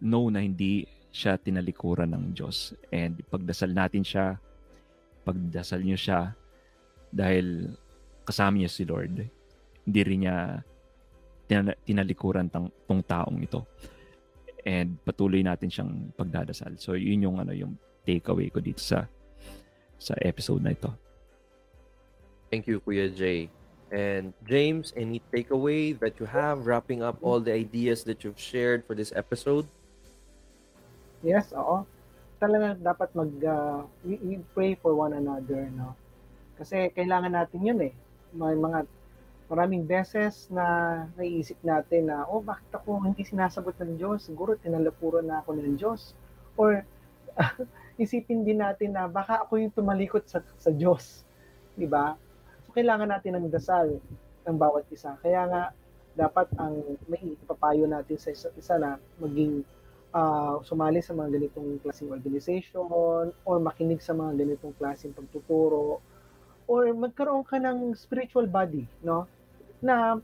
[0.00, 2.72] know na hindi siya tinalikuran ng Diyos.
[2.88, 4.40] And pagdasal natin siya,
[5.28, 6.32] pagdasal nyo siya,
[7.12, 7.76] dahil
[8.24, 9.28] kasama niya si Lord,
[9.86, 10.64] hindi rin niya
[11.46, 13.62] tina- tinalikuran tang, tong taong ito.
[14.66, 16.74] And patuloy natin siyang pagdadasal.
[16.82, 19.06] So yun yung ano yung takeaway ko dito sa
[19.94, 20.90] sa episode na ito.
[22.50, 23.46] Thank you, Kuya Jay.
[23.94, 28.82] And James, any takeaway that you have wrapping up all the ideas that you've shared
[28.82, 29.70] for this episode?
[31.22, 31.86] Yes, oo.
[32.42, 35.94] Talaga dapat mag uh, we, we pray for one another, no?
[36.58, 37.94] Kasi kailangan natin 'yun eh.
[38.34, 38.84] May mga
[39.46, 40.66] maraming beses na
[41.14, 44.26] naiisip natin na oh bakit ako hindi sinasagot ng Diyos?
[44.26, 46.18] Siguro tinalapuran na ako ng Diyos.
[46.58, 46.82] Or
[48.02, 51.22] isipin din natin na baka ako yung tumalikot sa sa Diyos.
[51.78, 52.18] 'Di ba?
[52.66, 54.02] So kailangan natin ng dasal
[54.46, 55.14] ng bawat isa.
[55.22, 55.62] Kaya nga
[56.16, 59.62] dapat ang may ipapayo natin sa isa't isa na maging
[60.16, 62.88] uh, sumali sa mga ganitong klaseng organization
[63.44, 66.00] or makinig sa mga ganitong klaseng pagtuturo
[66.66, 69.28] or magkaroon ka ng spiritual body, no?
[69.82, 70.16] Na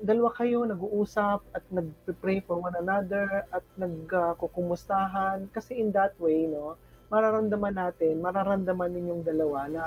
[0.00, 5.50] dalawa kayo nag-uusap at nag-pray for one another at nagkukumustahan.
[5.52, 6.78] Kasi in that way, no,
[7.12, 9.84] mararamdaman natin, mararamdaman ninyong dalawa na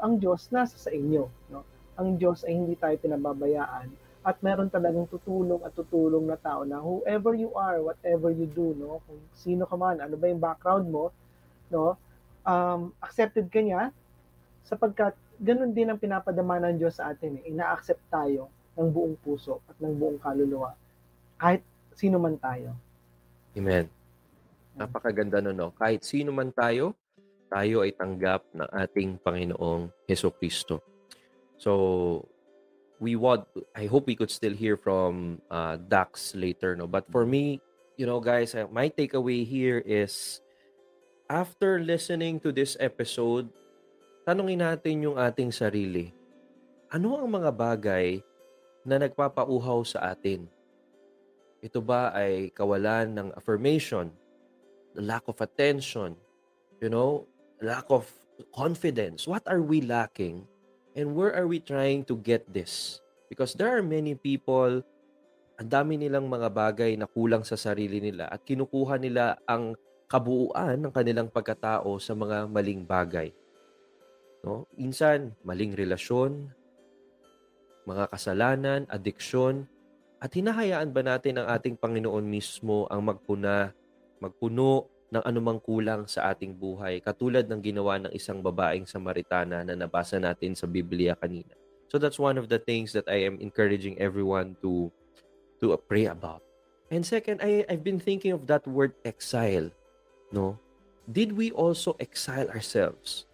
[0.00, 1.62] ang Diyos nasa sa inyo, no?
[2.00, 3.92] Ang Diyos ay hindi tayo pinababayaan.
[4.20, 8.76] At meron talagang tutulong at tutulong na tao na whoever you are, whatever you do,
[8.76, 11.12] no, kung sino ka man, ano ba yung background mo,
[11.72, 11.96] no,
[12.44, 13.92] um, accepted ka niya
[14.64, 17.40] sapagkat ganun din ang pinapadama ng Diyos sa atin.
[17.40, 17.48] Eh.
[17.50, 20.76] Ina-accept tayo ng buong puso at ng buong kaluluwa
[21.40, 21.64] kahit
[21.96, 22.76] sino man tayo.
[23.56, 23.88] Amen.
[24.76, 25.72] Napakaganda no, no?
[25.72, 26.94] Kahit sino man tayo,
[27.48, 30.84] tayo ay tanggap ng ating Panginoong Heso Kristo.
[31.56, 32.28] So
[33.00, 37.24] we want I hope we could still hear from uh, Dax later no but for
[37.24, 37.58] me
[37.96, 40.44] you know guys uh, my takeaway here is
[41.32, 43.48] after listening to this episode
[44.26, 46.12] tanungin natin yung ating sarili
[46.90, 48.20] ano ang mga bagay
[48.82, 50.48] na nagpapauhaw sa atin
[51.60, 54.08] ito ba ay kawalan ng affirmation
[54.96, 56.16] the lack of attention
[56.80, 57.24] you know
[57.60, 58.08] lack of
[58.56, 60.48] confidence what are we lacking
[60.98, 62.98] And where are we trying to get this?
[63.30, 64.82] Because there are many people,
[65.54, 69.78] ang dami nilang mga bagay na kulang sa sarili nila at kinukuha nila ang
[70.10, 73.30] kabuuan ng kanilang pagkatao sa mga maling bagay.
[74.40, 74.64] No?
[74.80, 76.48] Insan, maling relasyon,
[77.84, 79.68] mga kasalanan, adiksyon,
[80.20, 83.72] at hinahayaan ba natin ang ating Panginoon mismo ang magpuna,
[84.20, 89.74] magpuno ng anumang kulang sa ating buhay, katulad ng ginawa ng isang babaeng Samaritana na
[89.74, 91.56] nabasa natin sa Biblia kanina.
[91.90, 94.94] So that's one of the things that I am encouraging everyone to
[95.58, 96.46] to pray about.
[96.94, 99.74] And second, I I've been thinking of that word exile,
[100.30, 100.54] no?
[101.10, 103.26] Did we also exile ourselves?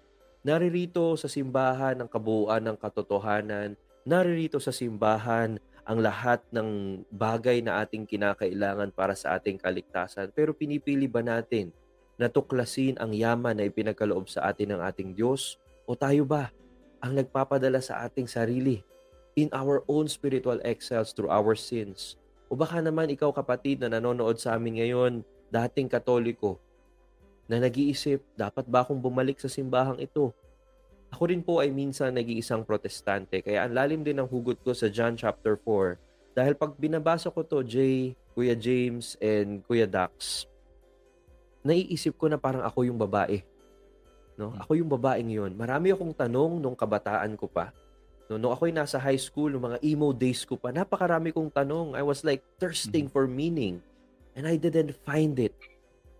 [0.46, 3.74] Naririto sa simbahan ng kabuuan ng katotohanan,
[4.06, 10.30] naririto sa simbahan ang lahat ng bagay na ating kinakailangan para sa ating kaligtasan.
[10.30, 11.74] Pero pinipili ba natin
[12.14, 15.58] na tuklasin ang yaman na ipinagkaloob sa atin ng ating Diyos?
[15.82, 16.54] O tayo ba
[17.02, 18.86] ang nagpapadala sa ating sarili
[19.34, 22.22] in our own spiritual exiles through our sins?
[22.46, 26.62] O baka naman ikaw kapatid na nanonood sa amin ngayon, dating katoliko,
[27.46, 30.34] na nag-iisip, dapat ba akong bumalik sa simbahang ito?
[31.14, 33.38] Ako rin po ay minsan nag-iisang protestante.
[33.38, 36.34] Kaya ang lalim din ng hugot ko sa John chapter 4.
[36.34, 40.44] Dahil pag binabasa ko to, Jay, Kuya James, and Kuya Dax,
[41.62, 43.40] naiisip ko na parang ako yung babae.
[44.36, 44.52] No?
[44.52, 44.60] Hmm.
[44.60, 45.54] Ako yung babaeng yun.
[45.54, 47.72] Marami akong tanong nung kabataan ko pa.
[48.26, 51.94] No, nung ako'y nasa high school, nung mga emo days ko pa, napakarami kong tanong.
[51.94, 53.14] I was like thirsting Mhm.
[53.14, 53.78] for meaning.
[54.34, 55.54] And I didn't find it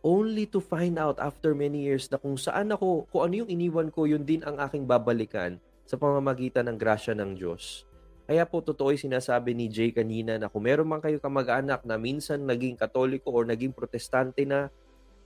[0.07, 3.91] only to find out after many years na kung saan ako, kung ano yung iniwan
[3.91, 7.83] ko, yun din ang aking babalikan sa pamamagitan ng grasya ng Diyos.
[8.31, 11.99] Kaya po totoo yung sinasabi ni Jay kanina na kung meron man kayo kamag-anak na
[11.99, 14.71] minsan naging katoliko or naging protestante na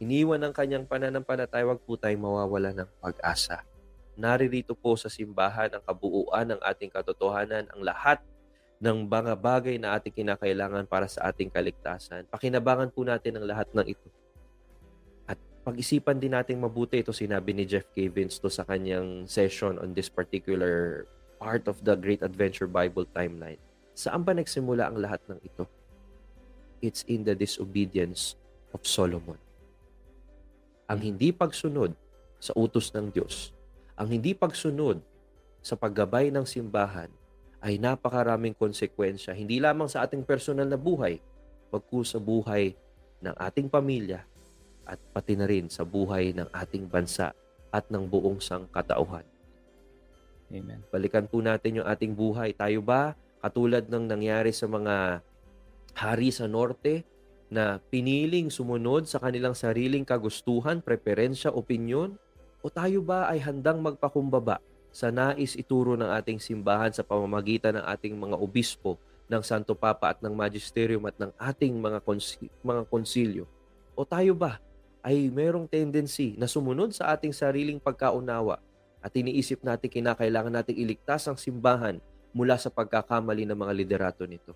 [0.00, 3.60] iniwan ng kanyang pananampalataya, wag po tayong mawawala ng pag-asa.
[4.16, 8.20] Naririto po sa simbahan ang kabuuan ng ating katotohanan, ang lahat
[8.80, 12.24] ng mga bagay na ating kinakailangan para sa ating kaligtasan.
[12.32, 14.08] Pakinabangan po natin ang lahat ng ito
[15.61, 20.08] pag-isipan din natin mabuti ito sinabi ni Jeff Cavins to sa kanyang session on this
[20.08, 21.04] particular
[21.36, 23.61] part of the Great Adventure Bible timeline.
[23.92, 25.68] Saan ba nagsimula ang lahat ng ito?
[26.80, 28.40] It's in the disobedience
[28.72, 29.36] of Solomon.
[30.88, 31.92] Ang hindi pagsunod
[32.40, 33.52] sa utos ng Diyos,
[34.00, 34.96] ang hindi pagsunod
[35.61, 37.12] sa paggabay ng simbahan
[37.61, 41.20] ay napakaraming konsekwensya, hindi lamang sa ating personal na buhay,
[41.68, 42.72] bagkus sa buhay
[43.20, 44.24] ng ating pamilya,
[44.91, 47.30] at pati na rin sa buhay ng ating bansa
[47.70, 49.22] at ng buong sangkatauhan.
[50.51, 50.82] Amen.
[50.91, 52.51] Balikan po natin yung ating buhay.
[52.51, 55.22] Tayo ba, katulad ng nangyari sa mga
[55.95, 57.07] hari sa norte,
[57.51, 62.14] na piniling sumunod sa kanilang sariling kagustuhan, preferensya, opinyon?
[62.62, 64.62] O tayo ba ay handang magpakumbaba
[64.95, 68.95] sa nais ituro ng ating simbahan sa pamamagitan ng ating mga obispo,
[69.26, 73.45] ng Santo Papa at ng Magisterium at ng ating mga, konsi- mga konsilyo?
[73.99, 74.62] O tayo ba
[75.01, 78.61] ay merong tendency na sumunod sa ating sariling pagkaunawa
[79.01, 81.96] at iniisip natin kinakailangan nating iligtas ang simbahan
[82.36, 84.53] mula sa pagkakamali ng mga liderato nito.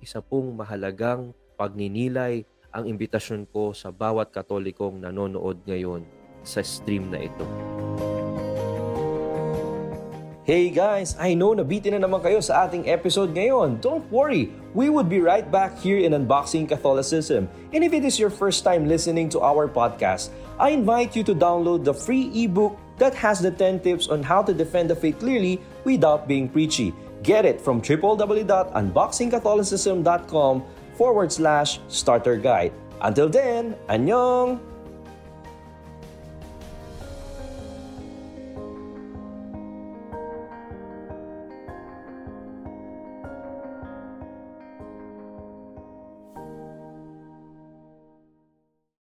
[0.00, 2.42] Isa pong mahalagang pagninilay
[2.74, 6.02] ang imbitasyon ko sa bawat katolikong nanonood ngayon
[6.42, 7.46] sa stream na ito.
[10.44, 13.80] Hey guys, I know nabitin na naman kayo sa ating episode ngayon.
[13.80, 17.48] Don't worry, we would be right back here in Unboxing Catholicism.
[17.72, 20.28] And if it is your first time listening to our podcast,
[20.60, 24.44] I invite you to download the free ebook that has the 10 tips on how
[24.44, 26.92] to defend the faith clearly without being preachy.
[27.24, 30.54] Get it from www.unboxingcatholicism.com
[30.92, 32.76] forward slash starter guide.
[33.00, 34.73] Until then, annyeong!